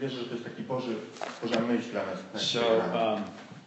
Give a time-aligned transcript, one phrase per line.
[0.00, 2.42] wierzę, że to jest taki Boża myśl dla nas.
[2.42, 3.22] So, um,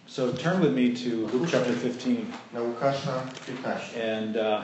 [0.07, 2.15] so turn with me to Luke chapter 15.
[2.53, 4.19] Na Łukasza 15.
[4.19, 4.63] And uh,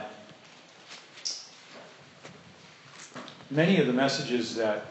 [3.51, 4.81] many of the messages that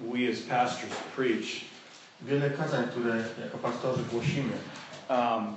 [0.00, 1.64] we as pastors preach,
[2.22, 4.52] Wiele kazań, które jako pastorzy głosimy,
[5.08, 5.56] um,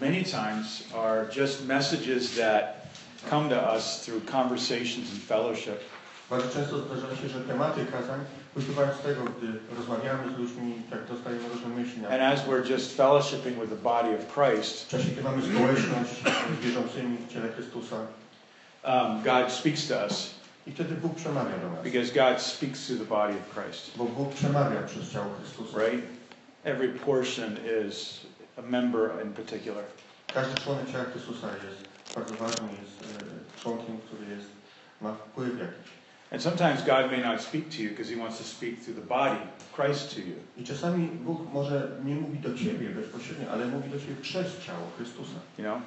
[0.00, 2.86] many times are just messages that
[3.30, 5.80] come to us through conversations and fellowship.
[6.30, 8.20] Bardzo często zdarza się, że tematy kazań
[8.56, 9.46] wypływają z tego, gdy
[9.76, 12.06] rozmawiamy z ludźmi, tak dostajemy różne myśli.
[12.06, 16.10] And as we're just fellowshipping with the body of Christ, W czasie, kiedy mamy społeczność
[16.60, 17.96] z wierzącymi w ciele Chrystusa
[18.84, 20.30] um, God speaks to us
[20.66, 21.82] i wtedy Bóg przemawia do nas.
[21.84, 25.78] because God speaks through the body of Christ, Bo Bóg przemawia przez ciało Chrystusa.
[25.78, 26.04] right?
[26.64, 27.56] Every portion
[27.88, 28.20] is
[28.58, 29.84] a member in particular.
[30.34, 34.48] Każdy członek ciała Chrystusa jest bardzo ważny, jest e, członkiem, który jest,
[35.00, 35.99] ma wpływ jakiś.
[36.32, 39.00] And sometimes God may not speak to you because He wants to speak through the
[39.00, 40.36] body of Christ to you.
[40.56, 44.90] I czasami Bóg może nie mówi do Ciebie bezpośrednio, ale mówi do Ciebie przez ciało
[44.96, 45.40] Chrystusa.
[45.58, 45.82] You know?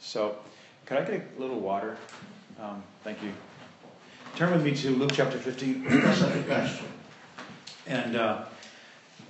[0.00, 0.34] So,
[0.86, 1.96] could I get a little water?
[2.58, 3.32] Um, thank you.
[4.36, 5.84] Turn with me to Luke chapter 15.
[7.88, 8.42] And uh,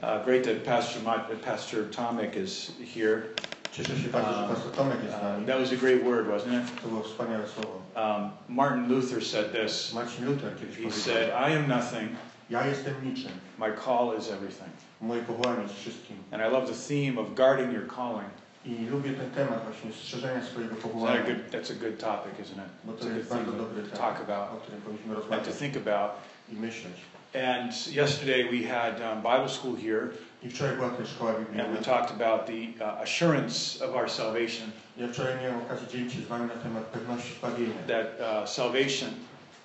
[0.02, 1.00] uh, great that Pastor,
[1.42, 3.34] Pastor Tomek is here.
[3.76, 5.46] Cieszę się bardzo, że Pastor Tomek jest z nami.
[5.46, 6.82] that was a great word, wasn't it?
[6.82, 7.82] To było wspaniałe słowo.
[7.96, 9.92] Um, Martin Luther said this.
[9.94, 12.10] Marcin Luther kiedyś He said, I am nothing,
[12.50, 14.70] ja jestem niczym, my call is everything.
[15.00, 16.16] moje powołanie jest wszystkim.
[16.32, 18.30] And I love the theme of guarding your calling.
[18.64, 22.32] I lubię ten temat właśnie strzeżenia swojego Is that a good, that's a good topic,
[22.44, 22.70] isn't it?
[22.84, 25.76] bo to good jest bardzo dobry to talk about o którym powinniśmy and to think
[25.76, 26.10] about.
[26.52, 26.96] i myśleć.
[27.34, 30.08] And yesterday we had um, Bible school here,
[30.42, 31.82] I wczoraj była też szkoła and we biblijna.
[31.82, 34.70] talked about the uh, assurance of our salvation.
[34.96, 37.74] Ja wczoraj miałem okazję dzielić się z Wami na temat pewności zbawienia.
[37.88, 38.06] That
[38.42, 39.10] uh, salvation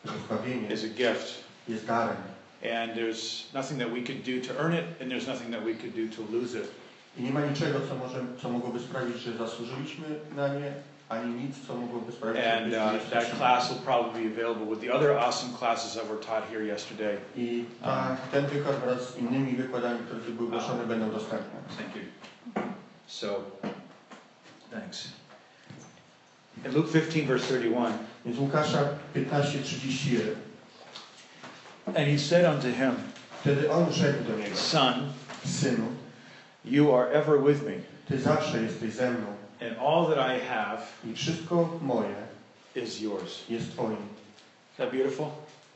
[0.06, 2.16] Że zbawienie is a gift, jest darem.
[2.64, 5.74] and there's nothing that we could do to earn it, and there's nothing that we
[5.74, 6.68] could do to lose it.
[7.18, 10.06] I nie ma niczego, co, może, co mogłoby sprawić, że zasłużyliśmy
[10.36, 10.72] na nie,
[11.12, 14.42] ani nic, co mogłoby sprawić, że And uh, byśmy that nie class will probably be
[14.42, 17.18] available with the other awesome classes that were taught here yesterday.
[17.36, 21.60] I ta, ten wykład wraz z innymi wykładami, które tu były głoszone, będą dostępne.
[21.78, 22.02] Thank you.
[23.08, 23.28] So,
[24.72, 25.08] thanks.
[26.66, 27.94] In Luke 15, verse 31,
[28.26, 28.80] Więc Łukasza
[29.16, 30.36] 15:31.
[31.88, 32.96] and he said unto him,
[33.42, 35.14] Wtedy on rzekł do niego, Son,
[35.46, 35.88] synu,
[36.66, 37.74] you are ever with me,
[38.08, 42.16] ty zawsze jesteś ze mną and all that I have i wszystko moje
[42.76, 43.44] is yours.
[43.50, 43.98] jest twoim.
[44.72, 45.28] Is that beautiful?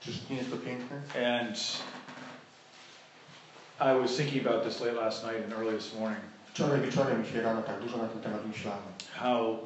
[0.02, 0.96] Czyż nie jest to piękne?
[1.40, 1.58] And
[3.80, 6.22] I was thinking about this late last night and early this morning.
[6.54, 8.82] Wczoraj wieczorem mi się rano tak dużo na ten temat myślałem.
[9.16, 9.58] How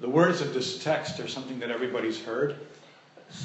[0.00, 2.54] the words of this text are something that everybody's heard,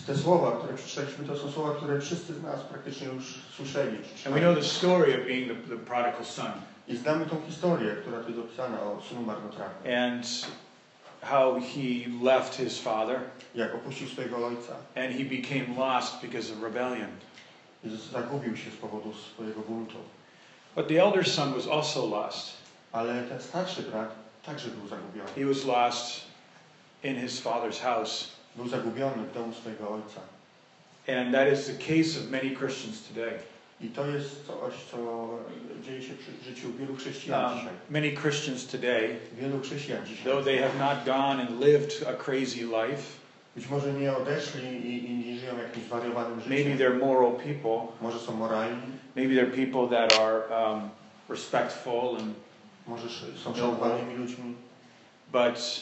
[0.07, 3.23] Te słowa, które przeczytaliśmy, to są słowa, które wszyscy z nas praktycznie już
[3.57, 3.97] słyszeli.
[4.25, 6.51] and we know the story of being the, the prodigal son,
[6.89, 9.94] I znamy tą historię, która tu jest opisana o synu marnotrawnym.
[10.07, 10.47] and
[11.22, 13.19] how he left his father,
[13.55, 17.09] Jak opuścił swojego ojca and he became lost because of rebellion.
[17.83, 19.97] i zagubił się z powodu swojego buntu.
[20.75, 22.53] But the elder son was also lost.
[22.91, 25.29] Ale ten starszy brat także był zagubiony.
[25.35, 26.21] He was lost
[27.03, 28.27] in his father's house.
[28.56, 30.21] Był zagubiony w domu swojego ojca.
[31.07, 33.33] And that is the case of many Christians today.
[33.81, 35.29] I to jest coś, co
[35.84, 37.73] dzieje się przy życiu wielu chrześcijan Um, dzisiaj.
[37.90, 40.23] many Christians today, Wielu chrześcijan dzisiaj.
[40.34, 43.03] though they have not gone and lived a crazy life,
[43.56, 48.19] Być może nie odeszli i, i nie żyją jakimś zwariowanym maybe they're moral people, Może
[48.19, 48.81] są moralni,
[49.16, 50.41] maybe they're people that are
[50.72, 50.89] um,
[51.29, 52.34] respectful, and
[52.88, 53.07] może
[53.44, 54.56] są szanowanymi ludźmi,
[55.31, 55.81] but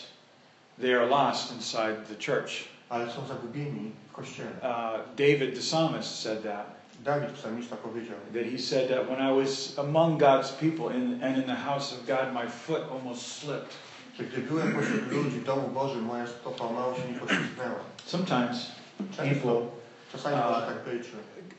[0.81, 2.51] they are lost inside the church.
[2.89, 4.49] ale są zagubieni w kościele.
[4.61, 6.76] Uh, David the psalmist said that.
[7.03, 11.37] Dawid, psalmista, powiedział, That he said that when I was among God's people in, and
[11.37, 13.73] in the house of God, my foot almost slipped.
[14.17, 17.79] że gdy byłem pośród ludzi w domu Bożym, moja stopa mało się nie poślizgnęła.
[18.05, 18.71] Sometimes
[19.17, 19.61] Często, people
[20.11, 21.07] czasami może uh, tak być,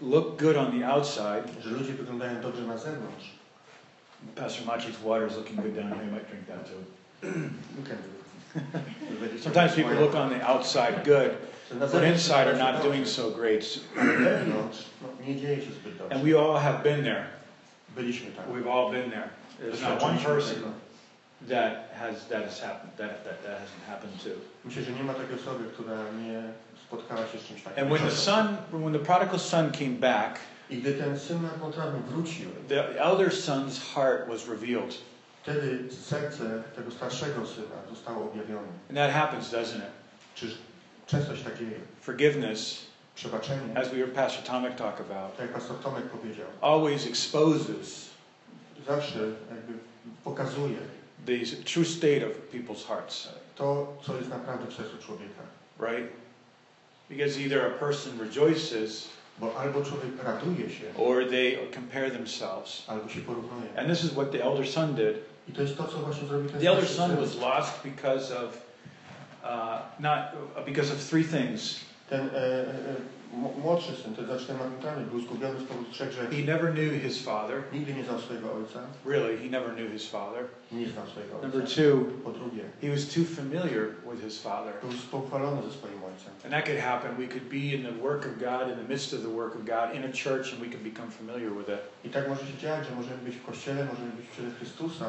[0.01, 1.43] look good on the outside.
[1.61, 3.39] że ludzie wyglądają dobrze na zewnątrz.
[4.37, 6.05] Pastor Machi's water is looking good down here.
[6.05, 6.81] You might drink that too.
[7.79, 9.43] You can do it.
[9.45, 11.31] Sometimes people look on the outside good,
[11.71, 13.81] but inside are not doing so great.
[13.97, 16.15] ale wewnątrz no, nie dzieje się zbyt dobrze.
[16.15, 17.25] And we all have been there.
[17.97, 18.45] Byliśmy tam.
[18.53, 19.29] We've all been there.
[19.61, 20.73] There's not one person
[21.49, 24.31] that has that has happened that that, that hasn't happened to.
[24.65, 26.43] Myślę, że nie ma takiej osoby, która nie
[26.87, 27.85] spotkała się z czymś takim.
[27.85, 30.39] And when the son, when the prodigal son came back,
[30.71, 34.95] I gdy ten syn marnotrawny wrócił, the elder son's heart was revealed,
[35.43, 38.69] wtedy serce tego starszego syna zostało objawione.
[38.89, 39.93] and that happens, doesn't it?
[40.35, 40.59] Czyż
[41.09, 41.77] często się tak dzieje?
[42.01, 47.07] Forgiveness Przebaczenie, as we heard Pastor Tomek talk about, tak jak pastor Tomek powiedział, always
[47.07, 48.09] exposes
[48.87, 49.19] zawsze
[49.51, 49.73] jakby
[50.25, 50.77] pokazuje
[51.27, 55.43] the true state of people's hearts, to, co jest naprawdę w sercu człowieka.
[55.81, 56.13] right?
[57.11, 59.09] Because either a person rejoices
[59.39, 62.85] Bo albo człowiek raduje się, or they compare themselves.
[62.87, 63.69] albo się porównuje.
[63.77, 65.17] And this is what the elder son did.
[65.49, 68.68] I to to, co właśnie zrobił ten The elder son was lost because of
[69.45, 70.19] uh, not
[70.67, 71.81] because of three things.
[72.11, 72.65] Ten e,
[73.63, 74.47] młodszy syn, ten znaczy
[74.83, 76.37] ten był zgubiony z powodu trzech rzeczy.
[76.37, 77.63] He never knew his father.
[77.73, 80.45] Nigdy nie znał swojego ojca, Really, he never knew his father.
[80.73, 84.73] nie znał swojego Number two, Po drugie, he was too familiar with his father.
[84.83, 86.33] był spochwalony ze swoim ojcem.
[86.45, 87.17] And that could happen.
[87.17, 89.65] We could be in the work of God, in the midst of the work of
[89.65, 91.81] God, in a church, and we could become familiar with it.
[92.05, 95.05] I tak może się dziać, że możemy być w kościele, możemy być w Chrystusa,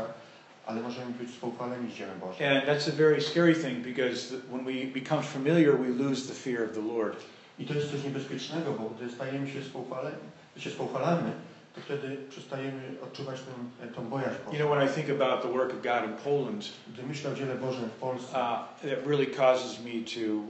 [0.66, 2.48] ale możemy być spoufaleni z dziełem Bożym.
[2.58, 6.64] And that's a very scary thing because when we become familiar, we lose the fear
[6.70, 7.16] of the Lord.
[7.60, 10.18] I to jest coś niebezpiecznego, bo gdy stajemy się spoufaleni,
[10.58, 11.32] się spoufalamy,
[11.76, 13.40] to wtedy przestajemy odczuwać
[13.82, 14.58] tę, tą bojaźń You Bożą.
[14.58, 17.56] know, when I think about the work of God in Poland, Gdy myślę o dziele
[17.56, 20.42] Bożym w Polsce, uh, it really causes me to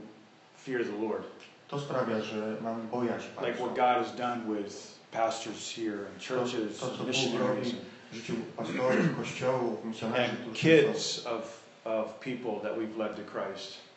[0.64, 1.24] fear the Lord.
[1.68, 3.68] to sprawia, że mam bojaźń Like what.
[3.68, 4.76] God has done with
[5.12, 7.74] pastors here and churches, To- to, Bóg missionaries,
[8.10, 13.90] w życiu pastorów, kościołów, misjonarzy, and kids of, of people that we've led to Christ.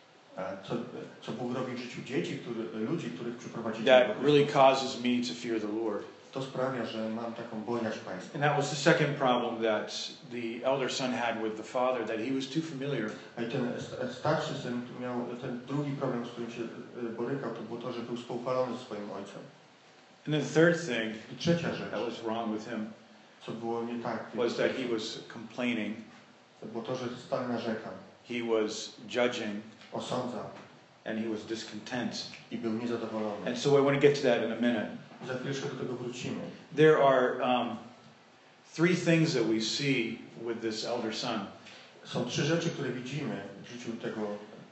[0.63, 0.75] co,
[1.21, 5.33] co Bóg robi w życiu dzieci, który, ludzi, których przyprowadzili That really causes me to
[5.33, 6.03] fear the Lord.
[6.31, 8.33] To sprawia, że mam taką bojaźń Państwa.
[8.33, 12.17] And that was the second problem that the elder son had with the father, that
[12.17, 13.09] he was too familiar.
[13.37, 13.73] A i ten
[14.11, 16.61] starszy syn miał ten drugi problem, z którym się
[17.17, 19.41] borykał, to było to, że był spoufalony swoim ojcem.
[20.25, 21.61] And then the third thing rzecz,
[21.91, 22.85] that was wrong with him
[23.45, 25.97] co było nie tak, was that he was complaining,
[26.61, 27.91] to było to, że stale narzekał,
[28.27, 30.45] he was judging, osądzał
[31.05, 32.31] and he was discontent.
[32.51, 33.47] i był niezadowolony.
[33.47, 34.87] And so I want to get to that in a minute.
[35.27, 36.41] Za chwileczkę do tego wrócimy.
[36.75, 37.77] There are um,
[38.75, 41.45] three things that we see with this elder son
[42.03, 44.21] Są trzy rzeczy, które widzimy w życiu tego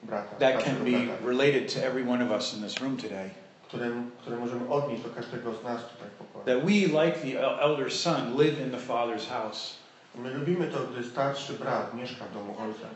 [0.03, 2.97] brata, that can starszego be brata, related to every one of us in this room
[2.97, 3.29] today.
[3.67, 3.91] które,
[4.21, 6.07] które możemy odnieść do każdego z nas tutaj.
[6.45, 9.77] That we, like the elder son, live in the father's house.
[10.15, 12.87] My lubimy to, gdy starszy brat mieszka w domu ojca.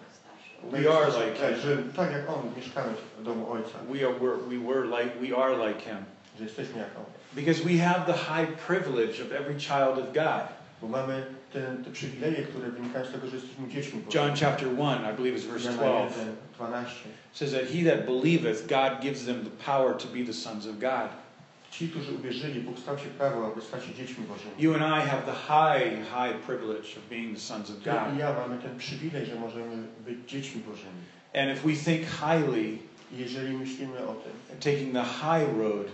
[0.72, 1.62] We are like tak, him.
[1.62, 5.38] że tak jak on, mieszkamy w domu ojca, We are, we're, we were like, we
[5.38, 6.06] are like him.
[6.38, 7.06] że jesteśmy jak on.
[7.36, 10.48] Because we have the high privilege of every child of God.
[10.82, 14.26] Bo mamy te, te przywileje, które wynikają z tego, że jesteśmy dziećmi Bożymi.
[14.26, 16.20] John chapter 1, I believe is verse 12,
[16.58, 16.92] 12.
[17.34, 20.80] says that he that believeth, God gives them the power to be the sons of
[20.80, 21.10] God.
[21.80, 24.52] Ci, którzy uwierzyli, Bóg stał się prawo, aby stać się dziećmi Bożymi.
[24.58, 27.94] You and I have the high, high privilege of being the sons of Ty i
[27.94, 28.20] God.
[28.20, 31.02] ja mamy ten przywilej, że możemy być dziećmi Bożymi.
[31.34, 32.78] And if we think highly,
[33.12, 35.88] jeżeli myślimy o tym taking the high road,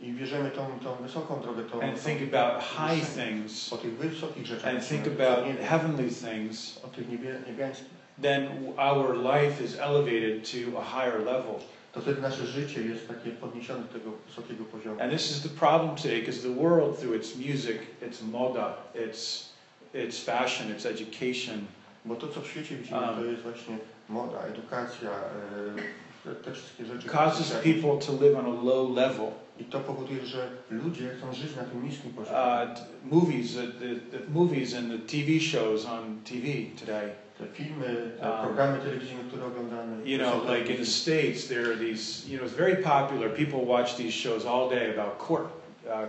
[0.00, 4.46] i bierzemy tą, tą wysoką drogę, tą, and think about high things, o tych wysokich
[4.46, 7.88] rzeczach, and think about heavenly things, o tych niebie, niebiańskich,
[8.22, 11.60] then our life is elevated to a higher level.
[11.98, 15.00] To wtedy nasze życie jest takie podniesione do tego wysokiego poziomu.
[15.00, 17.76] And this is the problem today because the world, through its music,
[18.08, 18.74] its moda,
[19.08, 19.48] its,
[19.94, 21.66] its fashion, its education,
[22.04, 23.78] Bo to, co w świecie widzimy, Um, to jest właśnie
[24.08, 27.08] moda, edukacja, e, te, te wszystkie rzeczy.
[27.08, 29.30] causes people to live on a low level.
[29.60, 32.38] I to powoduje, że ludzie chcą żyć na tym niskim poziomie.
[32.38, 36.46] Uh, movies, the, the, the movies and the TV shows on TV
[36.80, 37.10] today.
[37.38, 40.08] Te filmy, te Um, programy telewizyjne, które oglądamy.
[40.10, 43.30] You know, like in the States, there are these, you know, it's very popular.
[43.30, 45.44] People watch these shows all day about court,
[45.86, 46.08] uh,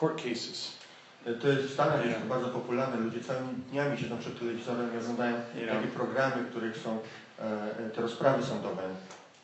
[0.00, 0.76] court cases.
[1.40, 2.14] To jest w Stanach Yeah.
[2.16, 2.96] jest bardzo popularne.
[2.96, 6.98] Ludzie całymi dniami siedzą przed telewizorem i oglądają You takie programy, których są
[7.38, 8.82] e, te rozprawy sądowe.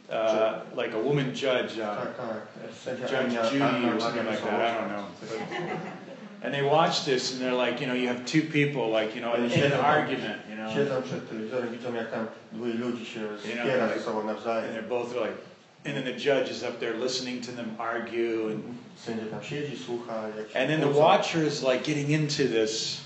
[0.08, 3.10] uh, like a woman judge, uh, tak, tak.
[3.10, 4.60] Judge Judy or something like that.
[4.60, 5.04] I don't know.
[6.44, 9.20] And they watch this and they're like, you know, you have two people, like, you
[9.20, 13.20] know, in an argument, you know, Siedzą przed telewizorem, widzą jak tam dwóch ludzi się
[13.20, 15.34] know, ze sobą and they're both like,
[15.84, 18.62] and then the judge is up there listening to them argue, and
[18.96, 20.24] Sędzia tam siedzi, słucha.
[20.54, 23.00] And then the watcher is like getting into this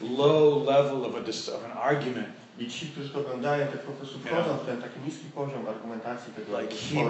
[0.00, 1.18] low level of a
[1.56, 5.00] of an argument, I ci, którzy to oglądają, tak po prostu wchodzą w ten taki
[5.06, 7.04] niski poziom argumentacji tego Like he-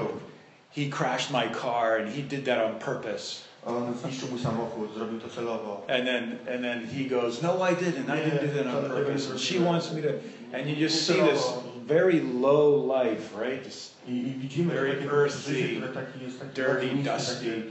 [0.71, 3.41] he crashed my car and he did that on purpose.
[3.67, 5.83] On zniszczył mój samochód, zrobił to celowo.
[5.89, 8.09] And then and then he goes, No, I didn't.
[8.09, 9.31] I didn't do that on purpose.
[9.31, 10.09] And she wants me to
[10.53, 11.43] and you just see this
[11.87, 13.67] very low life, right?
[14.09, 17.35] I Very earthy, życie, które taki jest taki dirty, dusty.
[17.35, 17.63] takie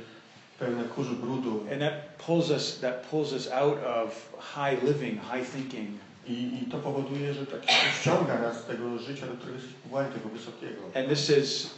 [0.59, 1.65] pełne kurzu, brudu.
[1.71, 5.87] and that pulls us that pulls us out of high living, high thinking.
[6.27, 6.33] I,
[6.63, 7.61] I to powoduje, że tak
[8.01, 10.81] ściąga nas z tego życia, do którego jesteśmy powołani, tego wysokiego.
[10.95, 11.69] And this is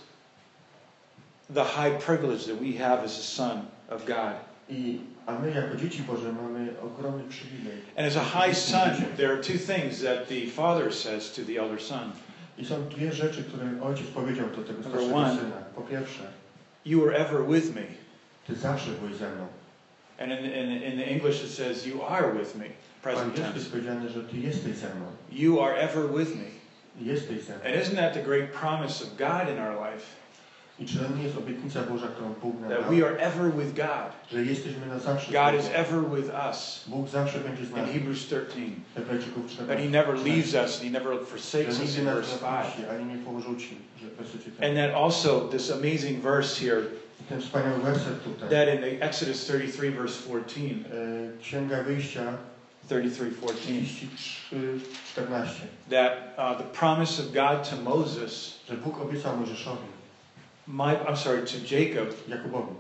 [1.53, 4.33] the high privilege that we have as a son of God.
[4.69, 7.77] I, a my jako dzieci Boże mamy ogromny przywilej.
[7.97, 11.57] And as a high son, there are two things that the father says to the
[11.59, 12.11] elder son.
[12.57, 15.35] I są dwie rzeczy, które ojciec powiedział do tego Number starszego one.
[15.35, 15.57] syna.
[15.75, 16.23] Po pierwsze,
[16.85, 17.81] You are ever with me.
[18.47, 19.47] Ty zawsze byłeś ze mną.
[20.19, 22.65] And in, in, in the English it says, You are with me.
[23.03, 23.53] Present tense.
[23.55, 25.05] jest powiedziane, że Ty jesteś ze mną.
[25.31, 26.47] You are ever with me.
[27.01, 27.65] Jesteś ze mną.
[27.65, 30.05] And isn't that the great promise of God in our life?
[30.79, 33.73] I czy to nie jest obietnica Boża, którą Bóg nam That we are ever with
[33.75, 34.11] God.
[34.31, 36.83] Że jesteśmy na zawsze God is ever with us.
[36.87, 37.85] Bóg zawsze będzie z In.
[37.93, 38.55] Hebrews 13.
[38.95, 39.67] Hebrajczyków 14.
[39.67, 42.89] That He never leaves us and He never forsakes us in verse 5.
[42.91, 43.75] ani nie porzuci.
[44.01, 44.07] Że
[44.67, 46.81] And then also this amazing verse here
[47.29, 48.49] ten wspaniały werset tutaj.
[48.49, 52.33] that in the Exodus 33 verse 14, E, Księga Wyjścia
[52.89, 54.81] 33 14,
[55.13, 55.61] 14.
[55.89, 59.96] that uh, the promise of God to Moses, Że Bóg obiecał Mojżeszowi,
[60.67, 62.73] my, I'm sorry, to Jacob, Jakubowi,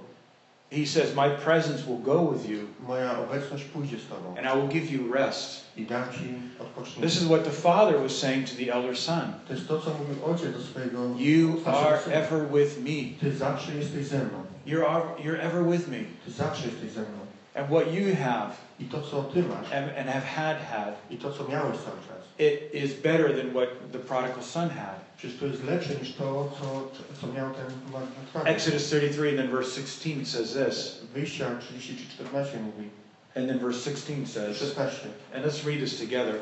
[0.69, 4.53] He says, My presence will go with you moja obecność pójdzie z Tobą and I
[4.55, 5.63] will give you rest.
[5.77, 6.19] i dam Ci
[6.59, 7.01] odpoczynek.
[7.01, 9.33] This is what the father was saying to the elder son.
[9.47, 12.15] To jest to, co mówił ojciec do swojego You starszego are syna.
[12.15, 13.15] ever with me.
[13.19, 14.43] Ty zawsze jesteś ze mną.
[14.65, 15.97] You're, you're ever with me.
[16.25, 17.19] Ty zawsze jesteś ze mną.
[17.57, 21.15] And what you have I to, co Ty masz, and, and have had had, i
[21.15, 24.99] to, co miałeś cały czas, it is better than what the prodigal son had.
[25.17, 28.49] przecież to jest lepsze niż to, co, co miał ten martwy.
[28.49, 31.01] Exodus 33 and then verse 16 says this.
[31.13, 32.89] Wyjścia 33-14 mówi,
[33.35, 35.11] And then verse 16 says, 16.
[35.33, 36.35] and let's read this together.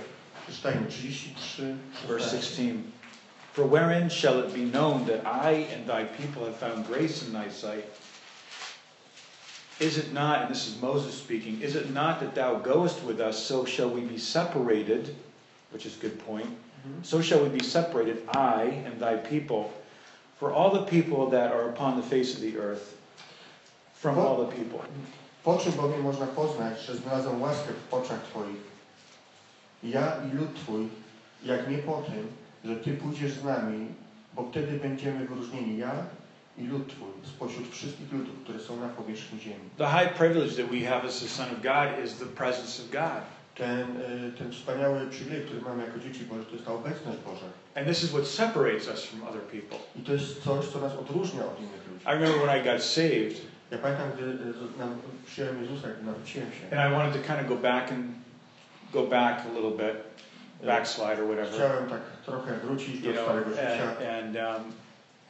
[0.48, 1.76] Przeczytajmy 33,
[2.08, 2.42] Verse 16.
[2.42, 2.84] 16.
[3.54, 7.34] For wherein shall it be known that I and thy people have found grace in
[7.34, 7.86] thy sight?
[9.80, 13.20] Is it not, and this is Moses speaking, is it not that thou goest with
[13.20, 15.14] us, so shall we be separated,
[15.72, 17.04] which is a good point, Mhm.
[17.04, 19.74] so shall we be separated, I and thy people,
[20.40, 22.96] for all the people that are upon the face of the earth,
[23.94, 24.80] from all the people.
[25.44, 28.62] Po czym bowiem można poznać, że znalazłem łaskę w oczach Twoich?
[29.84, 30.88] Ja i lud Twój,
[31.44, 32.28] jak nie po tym,
[32.66, 33.88] że Ty pójdziesz z nami,
[34.34, 35.92] bo wtedy będziemy wyróżnieni ja
[36.58, 39.66] i lud Twój spośród wszystkich ludów, które są na powierzchni ziemi.
[39.78, 42.92] The high privilege that we have as the Son of God is the presence of
[42.92, 43.22] God.
[43.56, 43.88] Ten,
[44.38, 47.46] ten wspaniały przywilej, który mamy jako dzieci Boże, to jest ta obecność Boża.
[47.76, 49.78] And this is what separates us from other people.
[49.96, 52.04] I to jest coś, co nas odróżnia od innych ludzi.
[52.06, 54.26] I remember when I got saved, Ja pamiętam, gdy
[54.80, 56.78] nam- przyjąłem Jezusa, gdy nawróciłem się.
[56.78, 58.06] and I wanted to kind of go back and
[58.94, 59.96] go back a little bit,
[60.66, 63.24] backslide or whatever, Chciałem tak trochę wrócić you do know.
[63.26, 63.90] starego życia.
[63.90, 64.72] And and, um,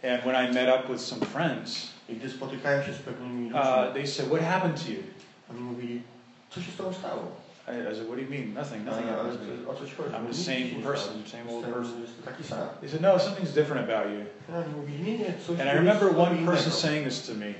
[0.04, 3.60] and when I met up with some friends, I gdy spotykałem się z pewnymi ludźmi,
[3.88, 5.04] uh, they said, "What happened to you?"
[5.52, 6.02] oni mówili,
[6.50, 7.22] co się z Tobą stało?
[7.68, 8.54] I, I said, "What do you mean?
[8.54, 8.86] Nothing.
[8.86, 10.10] Nothing Ale, happened to me." o co ci chodzi?
[10.10, 11.28] I'm the Nic same się nie person, stało.
[11.44, 12.02] same old Jestem- person.
[12.02, 12.60] Jestem taki sam.
[12.82, 15.76] They said, "No, something's different about you." Ja oni nie, nie, coś And I tu
[15.84, 16.52] remember one innego.
[16.52, 17.52] person saying this to me.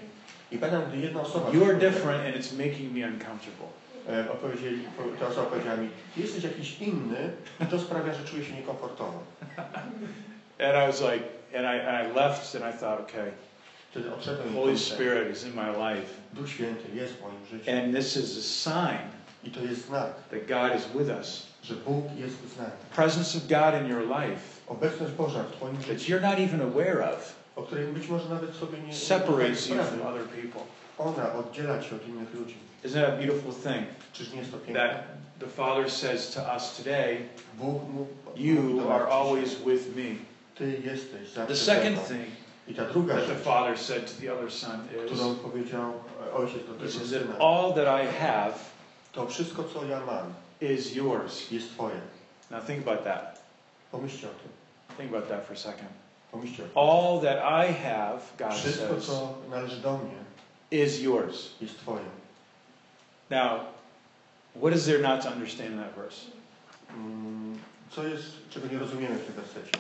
[0.52, 3.68] I pamiętam, gdy jedna osoba You are different, and it's making me uncomfortable.
[4.10, 8.24] e, opowiedzieli, po- ta osoba powiedziała mi, "Ty jesteś jakiś inny i to sprawia, że
[8.26, 9.20] czuję się niekomfortowo.
[10.66, 11.24] And I was like,
[11.56, 13.32] and I, and I left, and I thought, okay,
[13.92, 17.72] Wtedy odszedłem Holy Spirit is in my life, Duch Święty jest w moim życiu.
[17.72, 19.00] and this is a sign
[19.44, 21.48] I to jest znak, that God is with us.
[21.64, 22.72] że Bóg jest z nami.
[22.96, 26.62] Presence of God in your life Obecność Boża w Twoim that życiu, you're not even
[26.62, 30.24] aware of o której być może nawet sobie nie nie separates zdajesz you from other
[30.24, 30.62] people.
[30.98, 32.56] Ona oddziela Cię od innych ludzi.
[32.86, 33.86] Isn't that a beautiful thing?
[34.14, 34.90] Czyż nie jest to piękne?
[34.90, 35.04] That
[35.40, 37.18] the Father says to us today,
[37.58, 40.16] Bóg mu, mówi You nas are dzisiaj, always with me.
[40.56, 42.08] Ty jesteś zawsze The ze second mną.
[42.08, 42.26] thing
[42.68, 45.94] I ta druga that the rzecz, Father said to the other son is, którą powiedział
[46.28, 48.54] e, ojciec do He tego says syna, all that I have
[49.12, 51.52] to wszystko, co ja mam, is yours.
[51.52, 51.96] jest Twoje.
[52.52, 53.42] Now think about that.
[53.92, 54.50] Pomyślcie o tym.
[54.98, 55.90] Think about that for a second.
[56.32, 56.78] Pomyślcie o tym.
[56.78, 60.16] All that I have, God Wszystko, says, co należy do mnie,
[60.84, 61.50] is yours.
[61.62, 62.06] jest Twoje.
[63.30, 63.60] Now,
[64.62, 66.26] what is there not to understand in that verse?
[66.98, 67.60] Mm,
[67.90, 69.78] Co jest, czego nie rozumiemy w tym wersecie?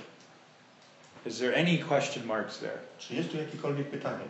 [1.26, 2.80] Is there any question marks there?
[3.00, 4.26] Czy jest tu jakiekolwiek pytanie?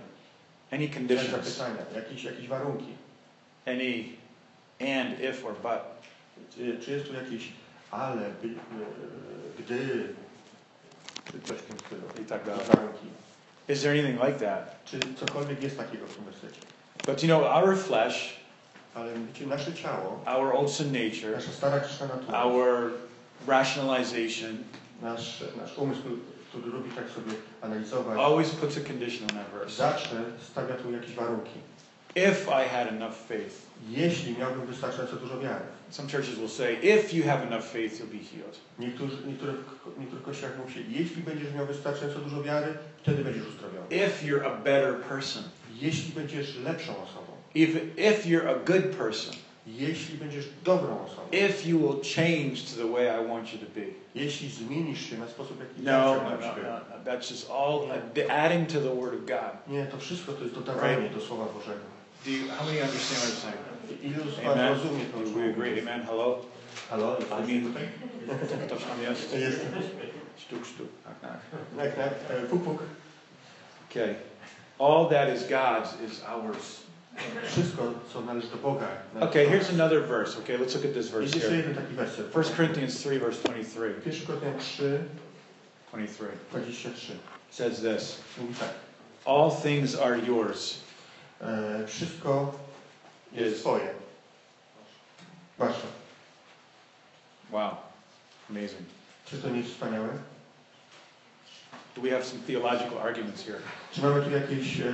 [0.71, 1.31] Any conditions?
[1.31, 2.93] zapytania, jakieś, jakieś warunki?
[3.65, 4.03] Any
[4.79, 5.81] and, if, or but?
[6.55, 7.51] Czy, czy jest tu jakieś
[7.91, 8.49] ale, by,
[9.59, 10.07] gdy,
[11.31, 12.01] czy coś w tym stylu?
[12.21, 12.65] I tak dalej.
[12.67, 13.07] warunki.
[13.69, 14.83] Is there anything like that?
[14.85, 16.61] Czy cokolwiek jest takiego w tym wersecie?
[17.05, 18.39] But you know, our flesh,
[18.95, 22.91] Ale wiecie, nasze ciało, our old sin nature, nasza stara grzeszna natura, our
[23.47, 24.57] rationalization
[25.01, 26.01] nasz, nasz umysł,
[26.59, 27.31] który lubi tak sobie
[27.61, 29.75] analizować, always puts a condition on that verse.
[29.75, 31.59] zawsze stawia tu jakieś warunki.
[32.15, 33.65] if I had enough faith.
[33.89, 35.65] Jeśli miałbym wystarczająco dużo wiary.
[35.89, 38.59] Some churches will say, if you have enough faith, you'll be healed.
[38.79, 39.53] Niektórzy, niektóre,
[39.99, 43.85] niektórych kościołach mówią się, jeśli będziesz miał wystarczająco dużo wiary, wtedy będziesz uzdrowiony.
[43.89, 45.43] If you're a better person,
[45.81, 49.35] Jeśli będziesz lepszą osobą, if, if you're a good person,
[49.67, 53.65] jeśli będziesz dobrą osobą, if you will change to the way I want you to
[53.75, 53.85] be.
[54.15, 57.11] jeśli zmienisz się na sposób, jaki No, ja no, no, no.
[57.11, 59.67] That's just all uh, adding to the Word of God.
[59.67, 61.95] Nie, to wszystko to jest dodawanie do Słowa Bożego.
[62.25, 63.75] Do you, how many understand what I'm saying?
[64.03, 64.73] Ilu z Was Amen.
[64.73, 65.81] rozumie to, Do we agree?
[65.81, 66.01] Amen.
[66.05, 66.39] Hello?
[66.89, 67.17] Hello.
[67.19, 67.73] I mean,
[68.67, 69.33] ktoś tam jest?
[69.33, 69.71] Jestem.
[70.37, 70.87] Sztuk, sztuk.
[71.03, 71.39] Tak, tak.
[71.85, 72.83] Jak na puk, puk.
[73.91, 74.15] Okay.
[74.79, 76.84] All that is God's is ours.
[77.47, 78.87] Wszystko, co należy do Boga.
[79.19, 80.39] Okay, here's another verse.
[80.39, 81.57] Okay, let's look at this verse Jest jeszcze here.
[81.61, 82.35] jeden taki werset.
[82.35, 83.95] 1 Corinthians 3, verse 23.
[84.05, 84.99] 1 Koryntian 3,
[85.91, 87.13] 23 23.
[87.51, 88.69] says this Mówi tak.
[89.25, 90.79] All things are yours.
[91.41, 92.59] E, wszystko
[93.33, 93.61] jest Jest.
[93.61, 93.87] Twoje.
[95.57, 95.87] Wasze.
[97.51, 97.75] Wow.
[98.49, 98.81] Amazing.
[99.25, 100.09] Czy to nie jest wspaniałe?
[101.95, 103.59] Do we have some theological arguments here?
[103.91, 104.85] Czy mamy tu jakieś, e,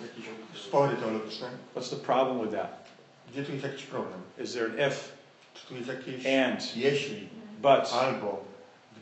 [0.00, 1.48] jakieś spory teologiczne?
[1.76, 2.88] What's the problem with that?
[3.32, 4.20] Gdzie tu jest jakiś problem?
[4.38, 4.96] Is there an if,
[5.54, 7.28] Czy tu jest jakieś and, jeśli,
[7.62, 8.44] but, albo,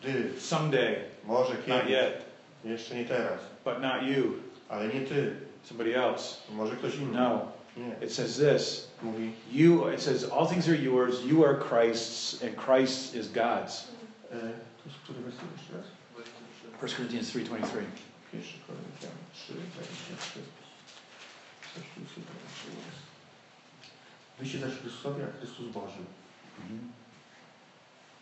[0.00, 2.24] gdy, someday, może not kiedyś, yet,
[2.64, 4.32] jeszcze nie teraz, but not you,
[4.68, 6.36] ale nie Ty, somebody else?
[6.52, 7.18] może ktoś inny.
[7.18, 7.40] No.
[7.76, 8.06] Nie.
[8.06, 12.56] It says this Mówi, You, it says, all things are yours, you are Christ's, and
[12.56, 13.84] Christ is God's.
[14.32, 15.86] e, to jest który werset jeszcze raz?
[16.82, 17.66] 1 Corinthians 3.23.
[18.32, 20.40] 1 Koryntian 3, 23.
[21.74, 23.02] Coś tu chyba jeszcze jest.
[24.38, 26.02] Wyście zaś Chrystusowi, a Chrystus Boży.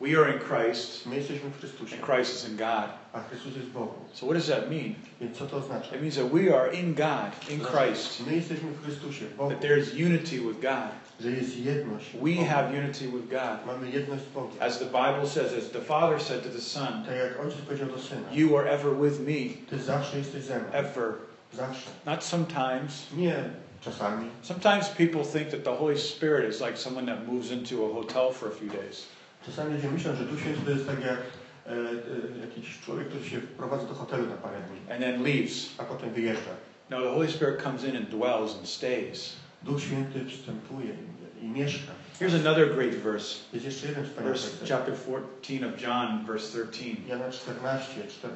[0.00, 2.90] We are in Christ, My jesteśmy w Chrystusie, and Christ is in God.
[3.12, 3.68] a Chrystus jest.
[4.14, 4.94] So what does that mean?
[5.20, 5.94] Więc co to oznacza?
[5.96, 9.60] It means that we are in God, in Christ, My jesteśmy w Chrystusie, Bogu, that
[9.60, 10.90] there's unity with God.
[11.20, 12.06] że jest jedność.
[12.22, 13.66] We have unity with God.
[13.66, 14.62] Mamy jedność z Bogiem.
[14.62, 17.88] As the Bible says, as the Father said to the Son, Tak jak Ojciec powiedział
[17.88, 20.68] do Syna, You are ever with me, Ty zawsze jesteś ze mną.
[20.72, 21.12] ever.
[21.52, 21.90] Zawsze.
[22.06, 23.06] Not sometimes.
[23.16, 23.36] Nie
[23.80, 24.30] czasami.
[24.42, 28.32] Sometimes people think that the Holy Spirit is like someone that moves into a hotel
[28.32, 29.06] for a few days.
[29.46, 31.18] Czasami ludzie myślą, że Duch Święty to jest tak jak
[31.66, 35.68] e, e, jakiś człowiek, który się wprowadza do hotelu na parę dni, and then leaves.
[35.78, 36.50] a potem wyjeżdża.
[36.90, 39.36] No, the Holy Spirit comes in and dwells and stays.
[39.62, 40.94] Duch Święty wstępuje
[41.40, 41.92] i, i mieszka.
[42.20, 43.38] Here's another great verse.
[43.52, 44.68] Jest jeszcze jeden wspaniały Verse, werset.
[44.68, 44.94] chapter
[45.42, 47.08] 14 of John, verse 13.
[47.08, 48.34] Jana 14, 4,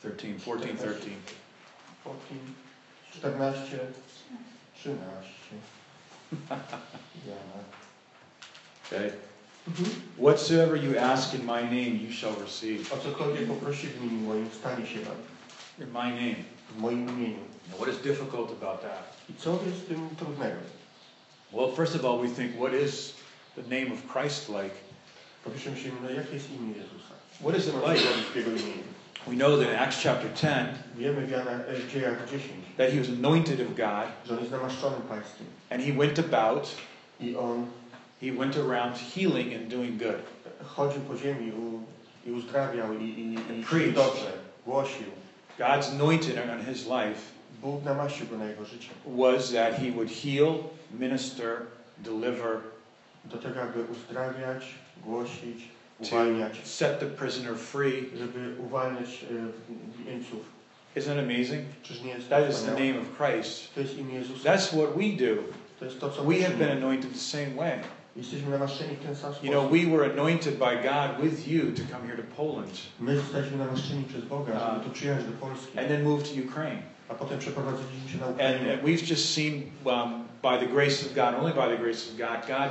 [0.00, 1.10] 13, 14, 13.
[3.14, 3.78] 14,
[4.74, 5.56] 13.
[7.26, 7.58] Jana.
[8.86, 9.10] Okay?
[9.70, 10.22] Mm-hmm.
[10.22, 12.92] Whatsoever you ask in my name, you shall receive.
[12.92, 15.16] O cokolwiek poprosi w imieniu moim, stanie się wam.
[15.80, 16.36] In my name.
[16.76, 17.38] W moim imieniu.
[17.70, 19.16] Now, what is difficult about that?
[19.30, 20.56] I co jest w tym trudnego?
[21.52, 23.14] Well, first of all, we think, what is
[23.56, 24.74] the name of Christ like?
[25.44, 27.14] Popiszemy się, no jakie jest imię Jezusa?
[27.40, 28.10] What is it like?
[28.10, 28.92] robić w Jego imieniu?
[29.26, 32.42] We know that in Acts chapter 10, Wiemy w, Jana, e, w dziejach 10,
[32.76, 35.46] that he was anointed of God, że On jest namaszczonym Pańskim.
[35.70, 36.68] and he went about,
[37.20, 37.66] I On
[38.22, 40.22] he went around healing and doing good.
[40.64, 41.52] chodził po ziemi
[42.26, 43.94] i uzdrawiał i, i, i Preached.
[43.94, 44.32] dobrze,
[44.66, 45.06] głosił.
[45.58, 47.20] God's anointing on his life
[47.62, 48.88] Bóg namaścił go na jego życie.
[49.06, 50.54] was that he would heal,
[50.98, 51.56] minister,
[51.98, 52.60] deliver,
[53.24, 54.64] Do tego, aby uzdrawiać,
[55.04, 55.58] głosić,
[56.00, 58.10] to uwalniać, set the prisoner free.
[58.18, 59.24] żeby uwalniać
[60.06, 60.40] e, jeńców.
[60.96, 61.64] Isn't that amazing?
[61.82, 62.86] Czyż nie jest to That is the wspaniałe?
[62.92, 63.74] name of Christ.
[63.74, 64.50] To jest imię Jezusa.
[64.54, 65.42] That's what we do.
[65.78, 67.78] To jest to, co We have been anointed the same way.
[68.16, 69.44] Jesteśmy namaszczeni w ten sam sposób.
[69.44, 72.70] You know, we were anointed by God with you to come here to Poland
[73.00, 76.82] My zostaliśmy namaszczeni przez Boga, żeby tu przyjechać do Polski, and then move to Ukraine.
[77.08, 78.72] a potem przeprowadziliśmy się na And, Ukrainę.
[78.72, 82.16] and we've just seen, um, by the grace of God, only by the grace of
[82.18, 82.70] God, God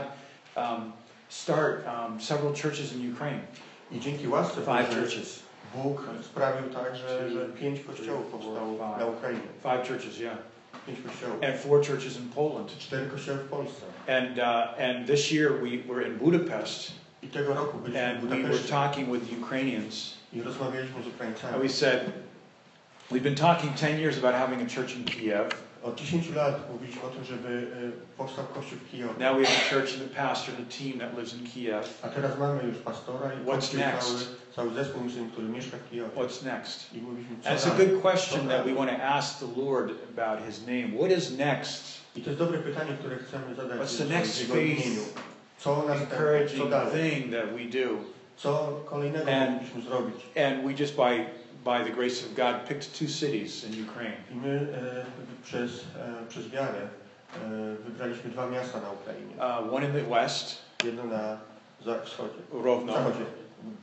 [0.55, 0.91] um,
[1.29, 3.39] start um, several churches in Ukraine.
[3.91, 5.43] I dzięki łasce Five churches.
[5.75, 9.47] Bóg sprawił tak, że, że pięć kościołów powstało na Ukrainie.
[9.63, 10.37] Five churches, yeah.
[10.87, 11.43] Pięć kościołów.
[11.43, 12.77] And four churches in Poland.
[12.77, 13.85] Cztery kościoły w Polsce.
[14.07, 16.91] And, uh, and this year we were in Budapest
[17.23, 20.13] I tego roku byliśmy w and we were Budapeszcie talking with Ukrainians.
[20.33, 22.11] i rozmawialiśmy z And we said,
[23.11, 25.49] we've been talking 10 years about having a church in Kiev.
[25.83, 27.67] Od 10 lat mówiliśmy o tym, żeby
[28.17, 29.25] powstał kościół w Kijowie.
[29.25, 31.99] Now we have a church and a pastor and a team that lives in Kiev.
[32.01, 34.07] A teraz mamy już pastora i What's next?
[34.07, 34.19] cały,
[34.55, 36.11] cały zespół misyjny, który mieszka w Kijowie.
[36.15, 36.93] What's next?
[36.93, 39.91] I mówiliśmy, co And it's a good question that we want to ask the Lord
[40.17, 40.87] about his name.
[40.97, 42.01] What is next?
[42.15, 45.15] I to jest dobre pytanie, które chcemy zadać What's the next faith.
[45.57, 47.11] Co co encouraging dalej?
[47.11, 47.89] thing that we do?
[48.37, 50.15] Co kolejnego And- zrobić?
[50.37, 54.17] And we just by by the grace of God, picked two cities in Ukraine.
[54.31, 55.05] I my e,
[55.43, 56.81] przez, e, przez wiarę
[57.35, 59.35] e, wybraliśmy dwa miasta na Ukrainie.
[59.37, 61.37] Uh, one in the west, Jedno na
[61.85, 62.93] za- wschodzie, Rovno.
[62.93, 63.25] zachodzie,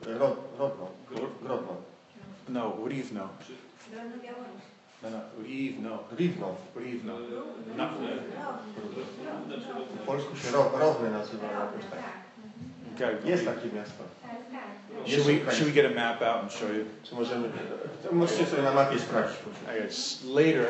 [0.05, 0.87] Ro, Rodno,
[1.41, 1.75] Grodno,
[2.49, 3.29] No, Rivno.
[5.01, 5.99] No, no, Rivno.
[6.15, 6.53] Rivno.
[6.75, 7.17] Rivno.
[9.97, 11.99] Po polsku się ro, Rowne nazywa jakoś tak.
[12.95, 13.29] okay.
[13.29, 14.03] Jest takie miasto.
[15.03, 15.23] Tak, tak.
[15.23, 16.85] Should we, should we get a map out and show you?
[17.03, 17.49] Czy możemy,
[18.03, 19.77] to możecie sobie na mapie sprawdzić później.
[19.79, 20.65] I guess later,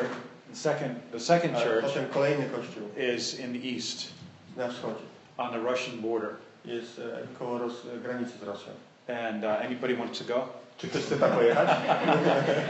[0.50, 2.82] the second, the second A church potem kolejny kościół
[3.16, 4.08] is in the east,
[4.56, 5.04] na wschodzie.
[5.38, 6.30] on the Russian border.
[6.64, 7.02] Jest e,
[7.38, 8.72] koło Ros, granicy z Rosją.
[9.08, 10.48] And uh, anybody wants to go?
[10.78, 11.68] Czy ktoś chce tam pojechać?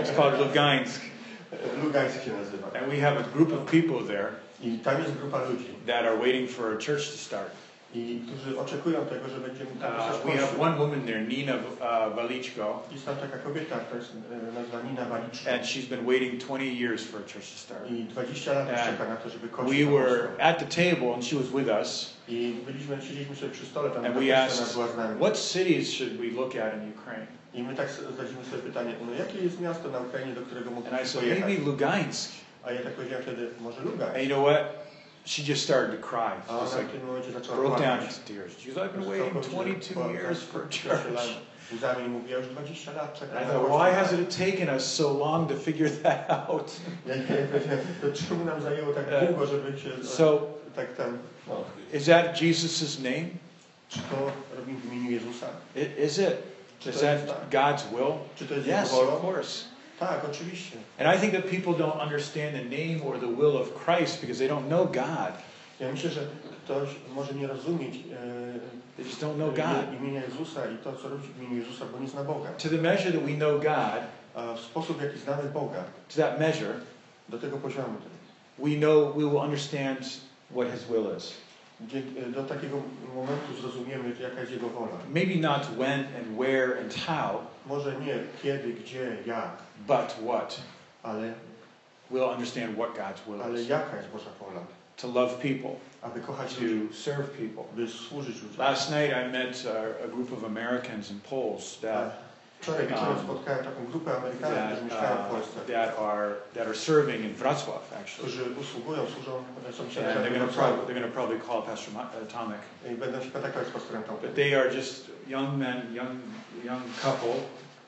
[0.02, 1.00] It's called Lugansk.
[1.84, 2.66] Lugańsk się nazywa.
[2.66, 4.28] And we have a group of people there
[4.62, 7.50] I tam jest grupa ludzi, that are waiting for a church to start.
[7.94, 12.14] I którzy oczekują tego, że będziemy tam Uh, we have one woman there, Nina uh,
[12.16, 15.50] Valichko, Jest tam taka kobieta, która jest e, nazywa Nina Waliczko.
[15.50, 17.90] and she's been waiting 20 years for a church to start.
[17.90, 21.24] I 20 lat już czeka na to, żeby kościół We were at the table, and
[21.24, 24.88] she was with us, I byliśmy, siedzieliśmy sobie przy stole, tam and we asked, była
[24.88, 25.16] z nami.
[25.20, 27.26] what cities should we look at in Ukraine?
[27.54, 31.02] I my tak zadaliśmy sobie pytanie, no jakie jest miasto na Ukrainie, do którego And
[31.02, 31.44] I said, pojechać?
[31.44, 32.30] maybe Lugansk.
[32.64, 34.14] A ja tak powiedziałem wtedy, może Lugańsk.
[34.14, 34.89] And you know what?
[35.30, 36.32] She just started to cry.
[36.48, 38.18] A Just ona like w tym momencie zaczęła broke down płakać.
[38.18, 38.52] into tears.
[38.58, 41.36] She goes, I've been waiting 22 years for a church.
[41.74, 44.84] Łzami mówi, ja już 20 lat czekam And I thought, why has it taken us
[44.94, 46.72] so long to figure that out?
[47.06, 51.18] Ja nie wiem, to czemu nam zajęło tak długo, żeby się So, tak tam...
[51.48, 51.64] No.
[51.92, 53.26] is that Jesus' name?
[53.88, 54.16] Czy to
[54.56, 55.46] robimy w imieniu Jezusa?
[55.76, 56.36] I- Is it?
[56.80, 57.50] Czy Is to jest that?
[57.50, 58.12] God's will?
[58.36, 59.64] Czy to jest Yes, of course.
[60.00, 60.76] Tak, oczywiście.
[60.98, 64.38] And I think that people don't understand the name or the will of Christ because
[64.38, 65.32] they don't know God.
[65.80, 66.20] Ja myślę, że
[66.64, 67.94] ktoś może nie rozumieć
[68.96, 70.00] They just don't know God.
[70.00, 72.50] imienia Jezusa i to, co robić w imieniu Jezusa, bo nie zna Boga.
[72.50, 74.02] To the measure that we know God,
[74.34, 76.74] A w sposób, w jaki znamy Boga, to that measure,
[77.28, 77.94] do tego poziomu,
[78.58, 79.98] we know we will understand
[80.50, 81.32] what His will is.
[81.80, 82.02] gdzie,
[82.34, 82.76] do takiego
[83.14, 84.96] momentu zrozumiemy, jaka jest Jego wola.
[85.14, 89.50] Maybe not when and where and how, Może nie kiedy, gdzie, jak,
[89.86, 90.60] but what.
[91.02, 91.32] ale,
[92.12, 93.68] We'll understand what God's will ale is.
[93.68, 94.60] jaka jest Boża wola.
[94.96, 95.70] To love people,
[96.02, 97.64] Aby kochać ludzi, to serve people.
[97.76, 98.58] by służyć ludziom.
[98.58, 102.12] Last night I met uh, a group of Americans and Poles that
[102.60, 106.34] Wczoraj wieczorem Um, spotkałem taką grupę Amerykanów, that, którzy mieszkają w uh, Polsce, that are
[106.54, 108.18] that are serving in Wrocław actually.
[108.18, 112.60] którzy usługują, służą, są And they're gonna probably, they're gonna probably call Pastor uh, Tomek.
[112.92, 114.28] i będą się kontaktować z pastorem Tomkiem.
[114.28, 116.10] But they are just young men, young
[116.64, 117.34] young couple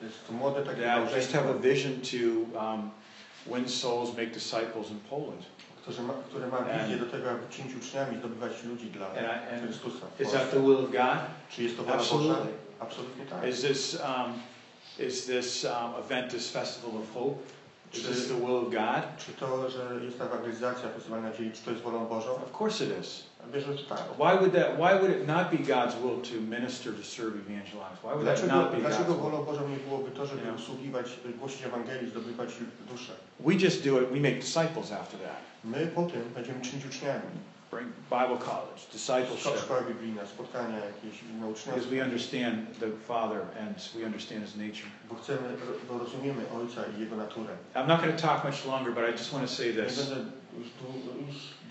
[0.01, 2.91] Jest to młode takie that just have a vision to um,
[3.47, 5.43] win souls, make disciples in Poland.
[5.81, 9.53] które ma, które ma wizję do tego, aby czynić uczniami, zdobywać ludzi dla And I-
[9.53, 10.05] and Chrystusa.
[10.19, 11.19] Is that the will of God?
[11.49, 12.09] Czy jest to wola Boża?
[12.15, 12.51] Absolutely.
[12.79, 13.47] Absolutnie tak.
[13.47, 14.33] Is this um,
[14.99, 17.45] is this um, event, this festival of hope?
[17.93, 19.03] Is this the will of God?
[19.17, 22.31] Czy to, że jest ta ewangelizacja, Festiwal Nadziei, czy to jest wolą Bożą?
[22.35, 23.23] Of course it is.
[23.53, 23.99] Wierzę, że tak.
[24.17, 24.77] Why would that?
[24.77, 27.97] Why would it not be God's will to minister, to serve, evangelize?
[28.03, 29.21] Why would that not be God's dlaczego will?
[29.23, 30.55] wolą Bożą nie byłoby to, żeby Yeah.
[30.55, 31.05] usługiwać,
[31.39, 32.49] głosić Ewangelii, zdobywać
[32.91, 33.13] duszę?
[33.39, 34.09] We just do it.
[34.09, 35.39] We make disciples after that.
[35.63, 37.29] My potem będziemy czynić uczniami.
[37.73, 41.23] Bring Bible college, discipleship, Szkoła biblijna, spotkania jakieś
[41.65, 44.89] because we understand the Father and we understand His nature.
[45.09, 45.57] Bo chcemy,
[45.89, 47.55] bo rozumiemy Ojca i Jego naturę.
[47.75, 50.09] I'm not going to talk much longer, but I just want to say Nie this:
[50.09, 50.67] będę już,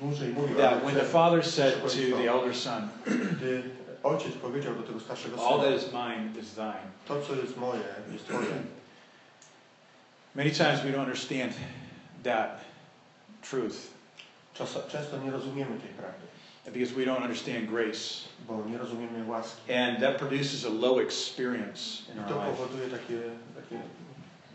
[0.00, 3.62] dłużej mówił, that when the Father said to the elder son, gdy
[4.02, 7.56] Ojciec powiedział do tego starszego "All that syna, is mine is thine," to co jest
[7.56, 7.80] moje,
[8.12, 8.46] jest Twoje.
[10.34, 11.52] many times we don't understand
[12.24, 12.60] that
[13.50, 13.92] truth
[14.88, 16.26] często nie rozumiemy tej prawdy,
[16.72, 19.72] because we don't understand grace, bo nie rozumiemy łaski.
[19.74, 21.80] and that produces a low experience
[22.12, 22.50] in I our to life.
[22.56, 23.18] powoduje takie,
[23.56, 23.76] takie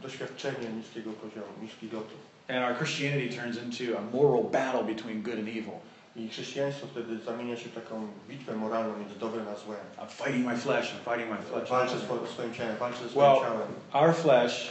[0.01, 2.15] doświadczenie niskiego poziomu, niskiej lotu.
[2.49, 5.79] And our Christianity turns into a moral battle between good and evil.
[6.15, 9.79] I chrześcijaństwo wtedy zamienia się w taką bitwę moralną między dobrem a złem.
[9.97, 10.93] I'm fighting my flesh.
[10.93, 11.69] I'm fighting my flesh.
[11.69, 13.67] Walczę swo- swoim ciałem, walczę ze swoim Well- ciałem.
[13.93, 14.69] Our flesh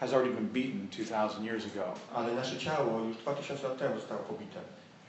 [0.00, 1.94] has already been beaten 2,000 years ago.
[2.14, 4.60] Ale nasze ciało już 2000 lat temu zostało pobite.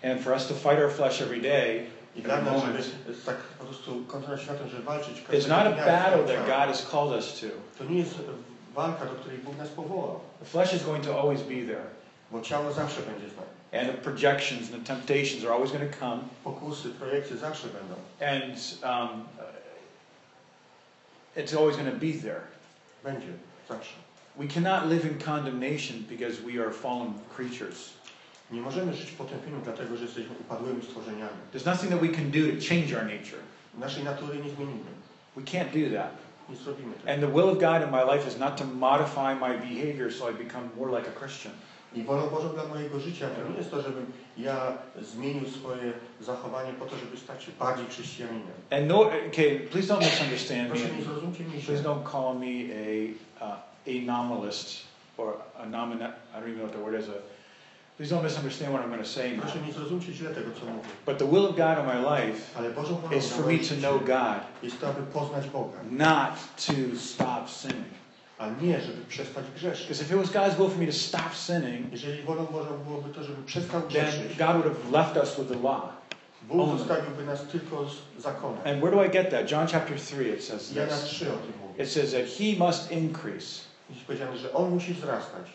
[0.04, 3.38] And for us to fight our flesh every day I dla nas, moment, żeby tak
[3.38, 7.12] po prostu koncentrować na tym, że walczyć it's not a battle that God has called
[7.12, 7.48] us to.
[7.78, 8.16] To nie jest
[8.74, 10.20] walka, do której Bóg nas powołał.
[10.40, 11.86] The flesh is going to always be there.
[12.32, 13.50] Bo ciało zawsze będzie z nami.
[13.74, 16.22] And the projections and the temptations are always going to come.
[16.44, 17.96] Pokusy, projekcje zawsze będą.
[18.20, 19.26] And um,
[21.36, 22.42] it's always going to be there.
[23.04, 23.28] Będzie.
[23.70, 23.94] Zawsze.
[24.38, 27.94] We cannot live in condemnation because we are fallen creatures.
[28.52, 31.38] Nie możemy żyć w potępieniu, dlatego że jesteśmy upadłymi stworzeniami.
[31.54, 33.42] There's nothing that we can do to change our nature.
[33.80, 34.92] Naszej natury nie zmienimy.
[35.36, 36.12] We can't do that.
[36.50, 37.12] nie zrobimy tego.
[37.12, 40.30] And the will of God in my life is not to modify my behavior so
[40.32, 41.54] I become more like a Christian.
[41.96, 44.06] I wolą Bożą dla mojego życia to nie jest to, żebym
[44.38, 48.54] ja zmienił swoje zachowanie po to, żeby stać się bardziej chrześcijaninem.
[48.72, 51.04] And no, okay, please don't misunderstand Proszę nie me.
[51.04, 52.48] zrozumcie mnie Please don't call me
[53.40, 54.82] a uh, anomalist
[55.18, 56.14] or a nomina.
[56.34, 57.10] I don't even know what the word is.
[57.10, 57.14] A,
[57.98, 59.44] please don't misunderstand what I'm going to say now.
[59.44, 60.90] Proszę nie zrozumcie źle tego, co mówię.
[61.06, 63.76] But the will of God in my life Ale Bożą wolą is for me to
[63.76, 66.34] know God, jest to, aby poznać Boga, not
[66.68, 67.92] to stop sinning.
[68.40, 69.88] a nie, żeby przestać grzeszyć.
[69.88, 73.14] Because if it was God's will for me to stop sinning, Jeżeli wolą Bożą byłoby
[73.14, 75.82] to, żeby przestał then grzeszyć, God would have left us with the law.
[76.42, 76.78] Bóg only.
[76.78, 78.58] zostawiłby nas tylko z zakonem.
[78.66, 79.52] And where do I get that?
[79.52, 81.04] John chapter 3, it says Jana this.
[81.06, 81.84] 3 o tym mówi.
[81.84, 83.62] It says that He must increase,
[83.94, 85.46] Jest powiedziane, że On musi wzrastać.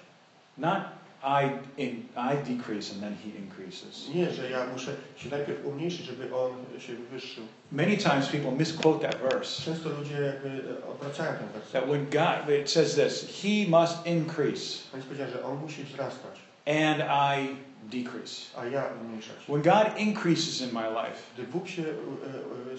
[0.59, 0.79] not
[1.23, 4.09] I, in, I decrease and then He increases.
[4.15, 7.45] Nie, że ja muszę się najpierw umniejszyć, żeby On się wywyższył.
[7.73, 9.63] Many times people misquote that verse.
[9.63, 11.73] Często ludzie e, odwracają ten werset.
[11.73, 16.39] That when God, it says this, He must increase jest powiedziane, że On musi wzrastać,
[16.67, 17.57] and I
[17.91, 18.59] decrease.
[18.59, 19.37] a ja umniejszać.
[19.49, 21.85] When God increases in my life, Gdy Bóg się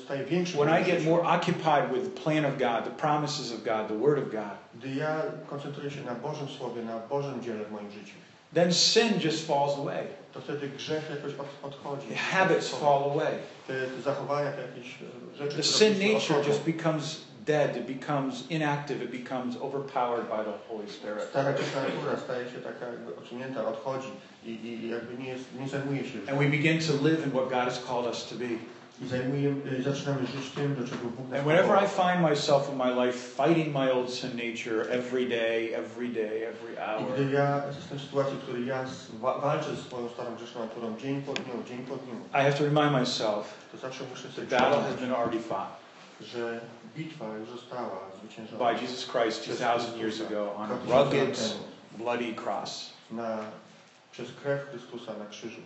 [0.06, 3.52] staje większy, w when I get more occupied with the plan of God, the promises
[3.52, 7.42] of God, the Word of God, gdy ja koncentruję się na Bożym Słowie, na Bożym
[7.42, 8.14] dziele w moim życiu,
[8.54, 10.04] then sin just falls away.
[10.34, 12.08] to wtedy grzech jakoś od, odchodzi.
[12.08, 13.34] The habits fall away.
[13.68, 14.96] Te, te zachowania, te jakieś
[15.38, 20.54] rzeczy, The sin nature just becomes dead, it becomes inactive, it becomes overpowered by the
[20.68, 21.30] Holy Spirit.
[21.30, 24.10] Stara człowieka staje się taka jakby odsunięta, odchodzi
[24.46, 27.50] i, i jakby nie, jest, nie zajmuje się And we begin to live in what
[27.50, 28.46] God has called us to be.
[29.02, 32.78] i zajmujemy, zaczynamy żyć tym, do czego Bóg nas And whenever I find myself in
[32.78, 37.32] my life fighting my old sin nature every day, every day, every I hour, gdy
[37.32, 38.86] ja jestem w sytuacji, w której ja
[39.22, 42.64] walczę ze swoją starą grzeszną naturą dzień po dniu, dzień po dniu, I have to
[42.64, 45.88] remind myself to zawsze muszę the battle has been already fought
[46.22, 46.62] że
[46.96, 51.54] bitwa już została zwyciężona by Jesus Christ 2,000 years ago on a rugged,
[51.98, 52.90] bloody cross.
[53.12, 53.38] na,
[54.12, 55.62] przez krew Chrystusa na krzyżu.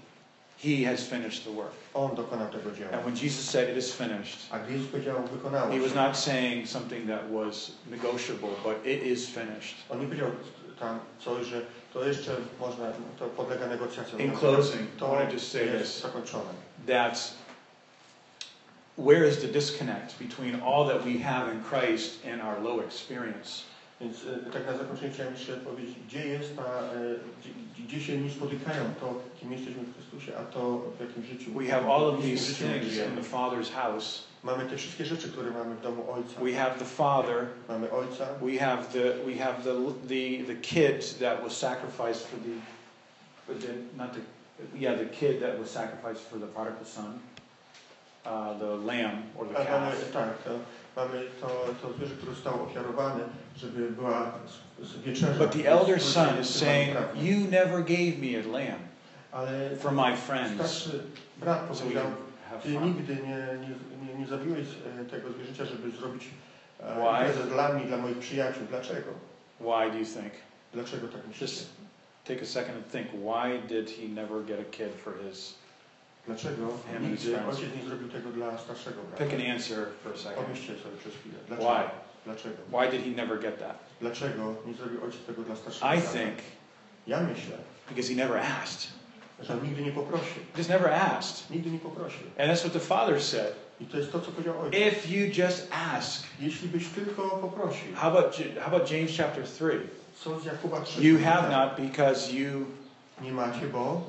[0.63, 1.71] He has finished the work.
[1.93, 2.91] On dokonał tego dzieła.
[2.91, 6.17] And when Jesus said it is finished, A gdy Jezus powiedział, wykonało he was not
[6.17, 9.75] saying something that was negotiable, but it is finished.
[9.89, 10.31] on nie powiedział
[10.79, 11.61] tam coś, że
[11.93, 12.85] to jeszcze można,
[13.19, 14.19] to podlega negocjacjom.
[14.21, 16.01] In closing, I want to just say this.
[16.01, 16.53] zakończone.
[16.87, 17.33] that
[19.03, 23.63] where is the disconnect between all that we have in Christ and our low experience?
[24.01, 26.63] Więc tak na zakończenie chciałem jeszcze powiedzieć, gdzie jest ta,
[27.39, 27.49] gdzie,
[27.83, 31.51] gdzie się nie spotykają to, kim jesteśmy w Chrystusie, a to w jakim życiu.
[31.51, 34.23] We have all of these things in the Father's house.
[34.43, 36.41] Mamy te wszystkie rzeczy, które mamy w domu Ojca.
[36.41, 37.47] We have the Father.
[37.69, 39.73] Mamy Ojca, We have the we have the
[40.07, 42.55] the the kid that was sacrificed for the
[43.45, 44.19] for the not the
[44.79, 47.19] yeah the kid that was sacrificed for the prodigal son,
[48.25, 50.11] uh, the lamb or the calf.
[50.13, 50.27] tak,
[50.95, 51.47] mamy to,
[51.81, 53.23] to zwierzę, które zostało ofiarowane,
[53.57, 54.31] żeby była
[55.05, 55.33] wieczerza.
[55.33, 58.81] But the elder son is saying, "You never gave me a lamb
[59.31, 60.89] Ale for my friends,
[61.37, 62.05] brat so we powiedział,
[62.63, 63.47] Ty fun." nigdy nie,
[64.07, 64.67] nie, nie, zabiłeś
[65.11, 66.29] tego zwierzęcia, żeby zrobić
[66.79, 68.63] imprezę dla mnie, dla moich przyjaciół.
[68.69, 69.11] Dlaczego?
[69.59, 70.33] Why do you think?
[70.73, 71.51] Dlaczego tak myślisz?
[71.51, 71.69] Just
[72.25, 73.07] take a second and think.
[73.07, 75.60] Why did he never get a kid for his?
[76.27, 79.23] Dlaczego Him and his nigdy ojciec nie zrobił tego dla starszego brata?
[79.25, 80.35] Pick an answer for a second.
[80.45, 81.35] Pomyślcie sobie przez chwilę.
[81.47, 81.69] Dlaczego?
[81.73, 81.89] Why?
[82.25, 82.55] Dlaczego?
[82.73, 83.75] Why did he never get that?
[84.01, 86.11] Dlaczego nie zrobił ojciec tego dla starszego I brata?
[86.13, 86.37] think
[87.07, 87.57] Ja myślę,
[87.89, 88.87] because he never asked.
[89.39, 90.41] że on nigdy nie poprosił.
[90.57, 91.49] Just never asked.
[91.49, 92.27] Nigdy nie poprosił.
[92.39, 93.53] And that's what the father said.
[93.79, 94.81] I to jest to, co powiedział ojciec.
[94.93, 96.23] If you just ask.
[96.39, 97.95] Jeśli byś tylko poprosił.
[97.95, 99.81] How about how about James chapter 3?
[100.23, 101.01] Co z Jakuba 3?
[101.07, 102.65] You have not because you
[103.21, 104.01] Nie macie, bo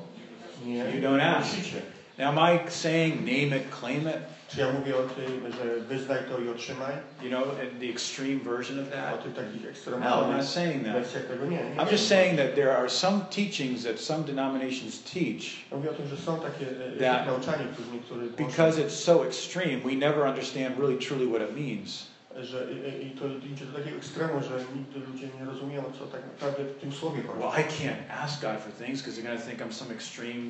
[0.65, 1.53] nie You don't ask.
[1.55, 1.81] prosicie.
[2.17, 4.17] Now am I saying name it, claim it?
[4.49, 6.93] Czy ja mówię o tym, że wyznaj to i otrzymaj?
[7.23, 7.43] You know,
[7.79, 9.23] the extreme version of O that?
[9.23, 10.93] tych takich No, I'm not saying that.
[10.93, 11.57] wersjach tego nie.
[11.57, 15.89] nie I'm just saying that there are some teachings that some denominations teach Ja Mówię
[15.89, 19.25] o tym, że są takie e, eh, eh, That- nauczanie, którzy niektórzy because it's so
[19.27, 22.13] extreme, we never understand really truly what it means.
[22.41, 22.67] że
[23.03, 26.81] i, to idzie do takiego ekstremu, że nigdy ludzie nie rozumieją, co tak naprawdę w
[26.81, 27.49] tym słowie Well.
[27.61, 30.41] I can't ask God for things because they're going to think I'm some extreme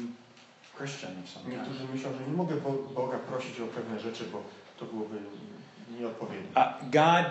[0.77, 1.57] Christian of some kind.
[1.57, 4.43] Niektórzy myślą, że nie mogę Bo- Boga prosić o pewne rzeczy, bo
[4.79, 5.15] to byłoby
[5.99, 6.47] nieodpowiednie.
[6.55, 7.25] Uh, God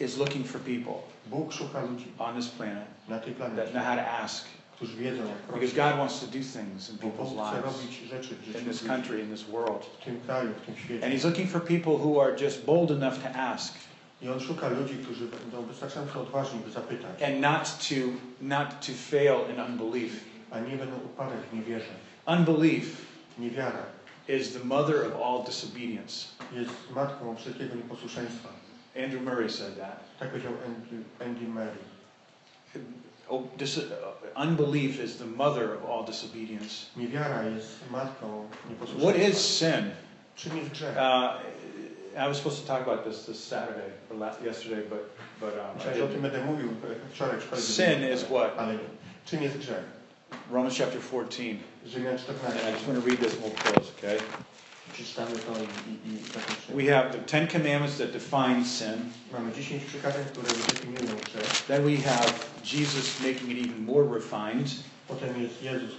[0.00, 0.94] is looking for people
[1.26, 4.44] Bóg szuka ludzi on this planet na tej that planecie, know how to ask
[4.76, 5.74] którzy wiedzą, jak because prosić.
[5.74, 8.64] God wants to do things in Bóg people's chce lives, robić rzeczy w życiu in
[8.64, 9.86] this ludzi, country, in this world.
[10.00, 11.06] w tym kraju, w tym świecie.
[11.06, 13.74] And He's looking for people who are just bold enough to ask
[14.22, 17.94] I On szuka ludzi, którzy będą wystarczająco odważni, by zapytać, and not to
[18.40, 20.12] not to fail in unbelief.
[20.50, 21.94] a nie będą upadać w niewierze.
[22.26, 23.06] Unbelief
[23.40, 23.84] Niewiara
[24.28, 26.26] is the mother of all disobedience.
[26.52, 28.48] jest matką wszelkiego nieposłuszeństwa.
[29.04, 30.00] Andrew Murray said that.
[30.18, 31.78] Tak powiedział Andy, Andy Murray.
[33.28, 36.86] Oh, dis- uh, unbelief is the mother of all disobedience.
[36.96, 39.28] Niewiara jest matką nieposłuszeństwa.
[39.28, 39.90] is sin?
[40.36, 40.96] Czym jest grzech?
[40.96, 41.40] Uh,
[42.16, 45.00] I was supposed to talk about this this Saturday or last, yesterday, but
[45.40, 46.22] but um, I że o tym didn't.
[46.22, 48.58] będę mówił e, wczoraj w szkole Sin is what?
[48.58, 48.78] Ale nie.
[49.24, 49.84] Czym jest grzech?
[50.50, 51.60] Romans chapter 14.
[51.94, 52.16] And I
[52.72, 54.20] just want to read this and we'll close, okay?
[56.72, 59.12] We have the Ten Commandments that define sin.
[59.32, 61.66] Mamy 10 przykazań, które definiują grzech.
[61.66, 64.70] Then we have Jesus making it even more refined.
[65.62, 65.94] Jezus.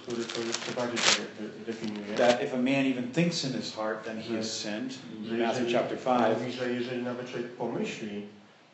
[2.17, 4.97] That if a man even thinks in his heart, then he has sinned.
[5.21, 6.39] Matthew chapter 5.
[6.39, 8.27] mówi, że jeżeli nawet człowiek pomyśli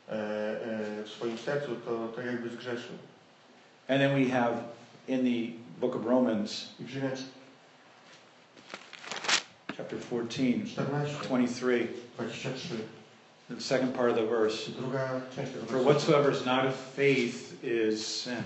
[0.10, 2.96] e, e, w swoim sercu, to, to jakby zgrzeszył.
[3.88, 4.64] And then we have
[5.12, 7.18] in the book of Romans, I w Rzymian
[9.76, 12.78] chapter 14, 14, 23, 23,
[13.50, 14.72] the second part of the verse.
[14.72, 18.44] druga część tego For whatsoever is not of faith is sin.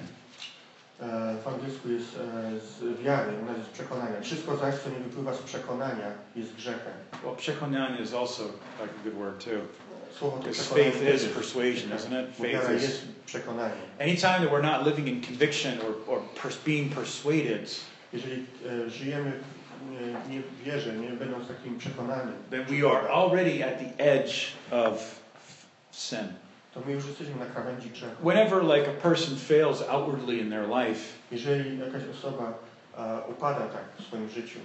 [0.99, 1.07] Uh,
[1.43, 2.11] w angielsku jest
[2.59, 4.21] z wiary, u nas jest przekonania.
[4.21, 6.93] Wszystko zaś, co nie wypływa z przekonania, jest grzechem.
[7.23, 8.43] Well, przekonanie is also
[8.81, 9.61] like a good word too.
[10.19, 12.35] Słowo to Because faith is persuasion, isn't it?
[12.35, 12.81] Faith wiara is.
[12.83, 13.77] jest przekonaniem.
[13.99, 17.69] Anytime that we're not living in conviction or, or pers- being persuaded,
[18.13, 19.31] Jeżeli e, żyjemy
[19.91, 24.53] nie, nie w wierze, nie będąc takim przekonanym, then we are already at the edge
[24.71, 25.21] of
[25.91, 26.27] sin.
[26.73, 28.15] to my już jesteśmy na krawędzi grzechu.
[28.29, 30.99] Whenever like a person fails outwardly in their life,
[31.31, 32.53] Jeżeli jakaś osoba
[33.29, 34.59] upada tak w swoim życiu,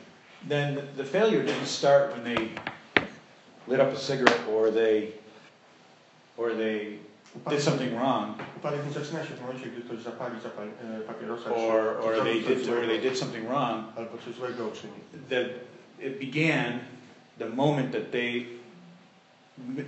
[0.48, 2.48] then the failure didn't start when they
[3.68, 5.12] lit up a cigarette or they
[6.36, 6.98] or they
[7.50, 11.50] did something wrong upadek nie zaczyna się w momencie, gdy ktoś zapali, zapali e, papierosa,
[11.50, 13.84] or, czy, or czy they zrobi coś did or they did something wrong.
[13.96, 14.92] albo coś złego uczyni.
[15.30, 15.46] That
[16.00, 16.80] it began
[17.38, 18.59] the moment that they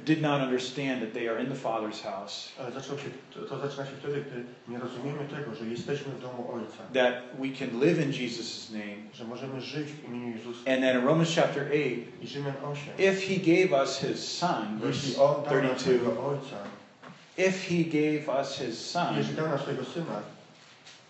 [0.04, 3.86] did not understand that they are in the Father's house, zaczął się, to, to zaczyna
[3.86, 7.98] się wtedy, gdy nie rozumiemy tego, że jesteśmy w domu Ojca, that we can live
[7.98, 8.96] in Jesus' name.
[9.14, 10.58] że możemy żyć w imieniu Jezusa.
[10.58, 12.94] And then in Romans chapter 8, I Rzymian 8.
[12.98, 16.56] if He gave us His Son, verse Jeśli On dał nam 32, Ojca,
[17.38, 20.22] if He gave us His Son, jeśli dał nam swojego Syna,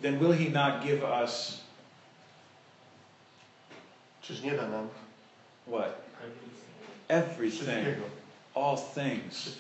[0.02, 1.62] then will He not give us
[4.22, 4.88] czyż nie da nam
[5.66, 6.02] what?
[7.08, 8.21] Everything, wszystkiego?
[8.54, 9.56] All things.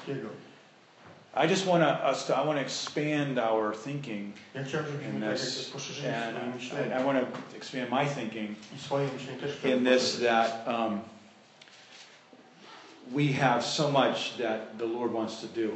[1.34, 5.08] I just want to us to I want to expand our thinking Ja chciałem, żebyśmy
[5.14, 5.72] in this,
[6.06, 10.68] and I, I want to expand my thinking i swoje myślenie też in this that
[10.68, 11.00] um,
[13.14, 15.70] we have so much that the Lord wants to do.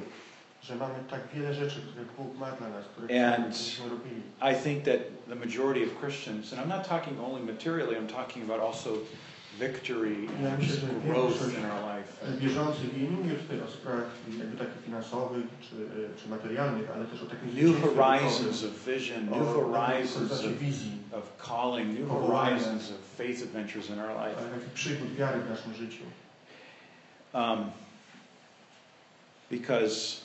[0.63, 4.21] że mamy tak wiele rzeczy, które Bóg ma dla nas, które And- chcemy, żebyśmy robili.
[4.53, 8.51] I think that the majority of Christians, and I'm not talking only materially, I'm talking
[8.51, 8.91] about also
[9.59, 12.27] victory Ja and myślę, że growth in our life.
[12.29, 17.05] e, wierzących, i nie tutaj o sprawach jakby takich finansowych czy, e, czy materialnych, ale
[17.05, 20.53] też o takim New horizons of vision, new horizons of,
[21.13, 24.51] of calling, new horizons of faith adventures in our life.
[24.53, 26.05] takich przygód wiary w naszym życiu.
[27.35, 27.71] Um,
[29.51, 30.21] because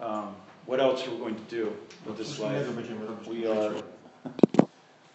[0.00, 0.34] um,
[0.66, 1.72] what else are we going to do
[2.06, 2.72] with this life?
[2.74, 3.74] będziemy robić w We are,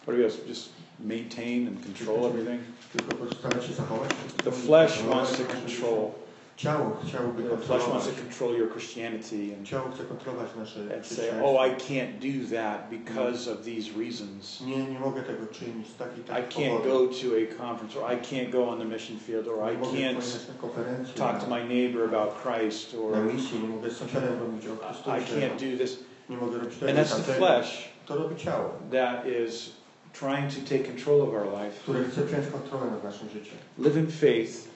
[0.04, 2.60] what do we just maintain and control everything?
[2.96, 4.10] Tylko postarać się zachować.
[4.44, 6.10] The flesh wants to control.
[6.56, 11.06] Ciało chciałoby The flesh wants to control your Christianity and, Ciało chce kontrolować nasze and
[11.06, 14.60] say, oh, I can't do that because of these reasons.
[14.60, 18.16] Nie, nie mogę tego czynić z takich I can't go to a conference, or I
[18.16, 21.64] can't go on the mission field, or I can't pojechać na konferencję, talk to my
[21.64, 25.98] neighbor about Christ, or misję, nie mogę z sąsiadem robić o I can't do this.
[26.30, 29.70] nie mogę robić tego, And that's the flesh To robi ciało, that is
[30.18, 31.80] trying to take control of our life.
[31.82, 33.56] które chce przejąć kontrolę nad naszym życiem.
[33.78, 34.68] Live in faith,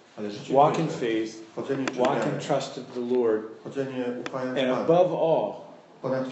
[0.50, 1.36] walk in faith,
[1.98, 3.42] walk in trust of the Lord,
[4.34, 5.70] and above all,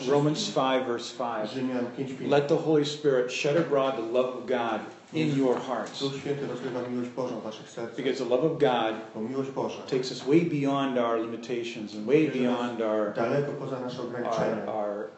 [0.08, 2.28] Romans 5, verse 5, Rzymian 5:5.
[2.28, 4.80] let the Holy Spirit shed abroad the love of God
[5.12, 6.00] in your hearts.
[6.00, 7.96] Duch Święty rozgrywa miłość Bożą w waszych sercach.
[7.96, 12.06] Because the love of God Bo miłość Boża takes us way beyond our limitations and
[12.06, 15.10] way beyond our, daleko poza nasze our, our, our,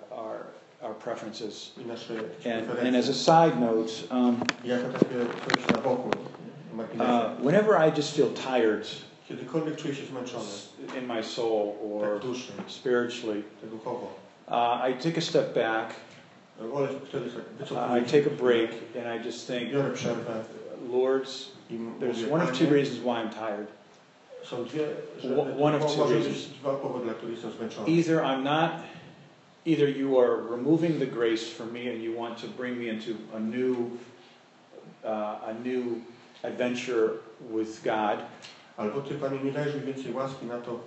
[0.82, 1.72] our preferences.
[2.44, 6.10] And, and as a side note, um, I jako takie coś na boku,
[6.70, 7.10] na marginesie.
[7.10, 8.86] uh, whenever I just feel tired
[9.28, 10.44] Kiedykolwiek czuję się zmęczony,
[10.98, 12.20] in my soul or
[12.66, 13.42] spiritually,
[14.48, 15.94] uh, I take a step back,
[16.60, 19.72] wolę wtedy tak uh, I take a break, and I just think,
[20.90, 21.52] Lords,
[22.00, 23.66] there's one of two reasons why I'm tired.
[24.42, 24.86] Są dwie,
[25.18, 26.36] że One- of two reasons.
[26.36, 27.88] być dwa powody, dla których jestem zmęczony.
[27.88, 28.70] Either I'm not,
[29.64, 33.16] either you are removing the grace from me and you want to bring me into
[33.34, 33.98] a new,
[35.04, 36.02] uh, a new
[36.44, 37.18] adventure
[37.50, 38.24] with God,
[38.78, 40.80] Albo Ty, Panie, nie dajesz mi więcej łaski na to,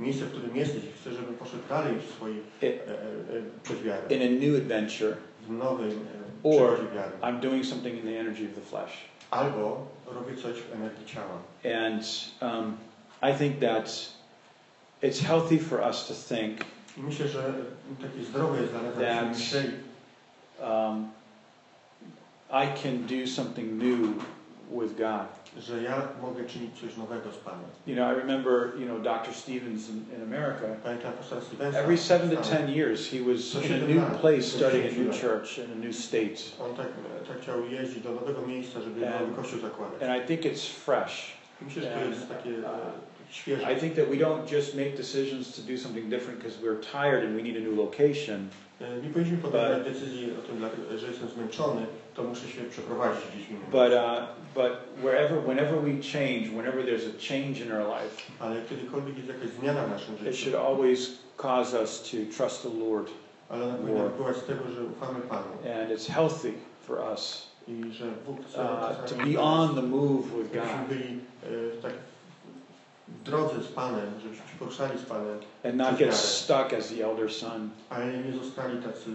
[0.00, 4.22] miejsce, w którym jesteś i chcesz, żebym poszedł dalej w swojej e, e, e, in
[4.22, 5.16] a new adventure,
[5.46, 6.78] w nowym e, Or-
[7.22, 8.92] I'm doing something in the energy of the flesh.
[9.30, 11.38] Albo robię coś w energii ciała.
[11.64, 12.02] And
[12.42, 12.76] um,
[13.22, 14.12] I think that
[15.02, 16.60] it's healthy for us to think
[16.96, 17.52] I myślę, że
[18.02, 19.68] takie zdrowe jest dla nas, That's- abyśmy myśleli,
[20.60, 21.08] um,
[22.50, 23.98] I can do something new
[24.70, 25.28] with God.
[25.58, 27.60] że ja mogę czynić coś nowego z Panem.
[27.86, 29.34] You know, I remember, you know, Dr.
[29.34, 30.62] Stevens in, in America.
[30.84, 31.78] Pamiętam pastora Stevensa.
[31.78, 35.58] Every seven to ten years, he was in a new place, starting a new church
[35.58, 36.38] in a new state.
[36.60, 36.86] On tak,
[37.28, 40.02] tak chciał jeździć do nowego miejsca, żeby And- nowy kościół zakładać.
[40.02, 41.32] And I think it's fresh.
[41.60, 42.50] Myślę, że to jest takie
[43.46, 47.24] I think that we don't just make decisions to do something different because we're tired
[47.24, 48.48] and we need a new location.
[49.02, 50.68] Nie powinniśmy podejmować decyzji o tym,
[50.98, 54.22] że jestem zmęczony, to muszę się przeprowadzić gdzieś But, uh,
[54.54, 54.72] but
[55.02, 59.48] wherever, whenever we change, whenever there's a change in our life, Ale kiedykolwiek jest jakaś
[59.60, 63.10] zmiana w naszym it życiu, should always cause us to trust the Lord.
[63.48, 66.52] ale ona powinna wypływać z tego, że ufamy Panu And it's healthy
[66.86, 70.78] for us i że Bóg chce uh, to czasami be on the move with żebyśmy
[70.78, 71.92] God byli e, tak
[73.08, 74.06] w drodze z Panem,
[74.58, 77.70] poruszali z Panem, and not get stuck as the elder son.
[77.90, 79.10] ale nie zostali tacy,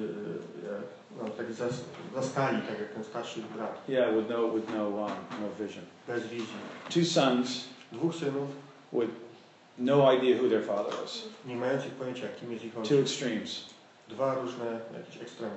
[1.15, 1.73] e, no, tak zas,
[2.15, 5.11] zastali, tak jak ten starszy brat, Yeah, with no, with no, um,
[5.41, 5.83] no vision.
[6.07, 6.53] bez wizji.
[6.89, 8.49] Two sons Dwóch synów,
[8.93, 9.09] with
[9.77, 11.21] no idea who their father was.
[11.45, 12.99] nie mających pojęcia, kim jest ich Two ojciec.
[13.01, 13.65] extremes
[14.09, 15.55] Dwa różne jakieś ekstrema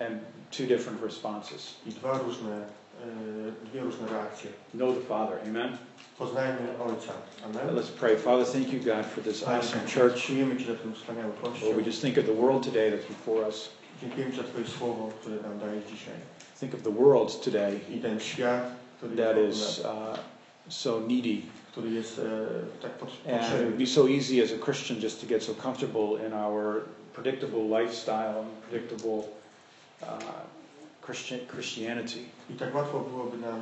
[0.00, 1.74] and two different responses.
[1.86, 4.50] i dwa różne, e, dwie różne reakcje.
[4.74, 5.38] Know the Father.
[5.48, 5.76] Amen.
[6.20, 7.12] Poznajmy Ojca.
[7.44, 7.74] Amen.
[7.76, 8.16] Let's pray.
[8.16, 10.26] Father, thank you, God, for this awesome church.
[10.28, 13.46] Dziękujemy Ci za ten wspaniały Lord, we just think of the world today that's before
[13.48, 13.68] us.
[14.02, 16.14] Dziękujemy Ci za Twoje słowo, które nam dajesz dzisiaj.
[16.60, 18.62] Think of the world today I ten świat,
[18.98, 20.18] który that jest, is wokół uh,
[20.68, 21.42] so needy.
[21.72, 22.22] który jest e,
[22.82, 23.78] tak pot- And it would potrzebny.
[23.78, 26.82] be so easy as a Christian just to get so comfortable in our
[27.14, 29.18] predictable lifestyle and predictable
[30.02, 30.08] uh,
[31.06, 32.18] Christian, Christianity.
[32.50, 33.60] I tak łatwo byłoby nam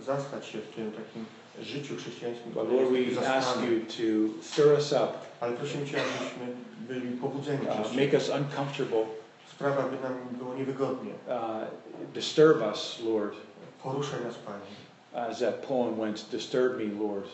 [0.00, 1.24] e, zastać się w tym takim
[1.62, 6.46] życiu chrześcijańskim, But Lord, we ask you to stir us up, Ale prosimy Cię, abyśmy
[6.88, 9.04] byli pobudzeni uh, przez make us uncomfortable,
[9.52, 11.12] Sprawa by nam było niewygodnie.
[11.12, 11.34] uh,
[12.14, 13.34] disturb us, Lord.
[13.82, 15.26] Poruszaj nas, Panie.
[15.28, 17.26] As that poem went, disturb me, Lord,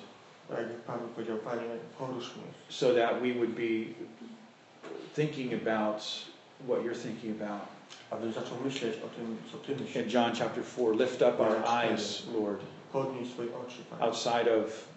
[0.48, 1.62] Tak jak Pan powiedział, Panie,
[1.98, 2.44] porusz mnie.
[2.68, 3.94] so that we would be
[5.14, 6.02] thinking about
[6.68, 7.62] what you're thinking about.
[8.10, 10.10] Abym zaczął myśleć o tym, co Ty In.
[10.10, 12.60] John chapter 4, lift up our eyes, Lord,
[12.92, 13.28] Podnieś
[13.66, 14.02] oczy, Panie.
[14.02, 14.88] outside of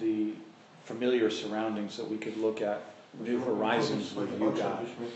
[0.00, 0.32] the
[0.84, 2.78] familiar surroundings that we could look at
[3.20, 4.72] new horizons with you, oczy, God.
[4.78, 5.06] abyśmy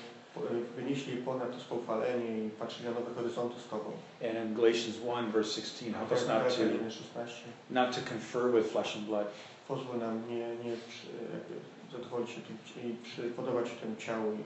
[0.77, 3.93] wynieśli ponad to spoufalenie i patrzyli na nowe horyzonty z Tobą.
[4.25, 6.51] And in Galatians 1, verse 16, help us not to,
[6.91, 7.45] 16.
[7.71, 9.27] not to confer with flesh and blood,
[9.69, 11.55] Pozwól nam nie, nie przy, jakby
[11.93, 14.39] zadowolić się tym i się ciału,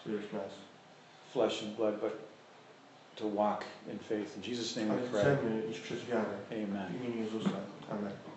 [0.00, 0.52] które jest w nas.
[1.32, 2.12] flesh and blood, but
[3.16, 4.36] to walk in faith.
[4.36, 5.22] In Jesus' name we pray.
[5.22, 6.92] chcemy iść przez wiarę Amen.
[6.92, 7.58] w imieniu Jezusa.
[7.90, 8.33] Amen.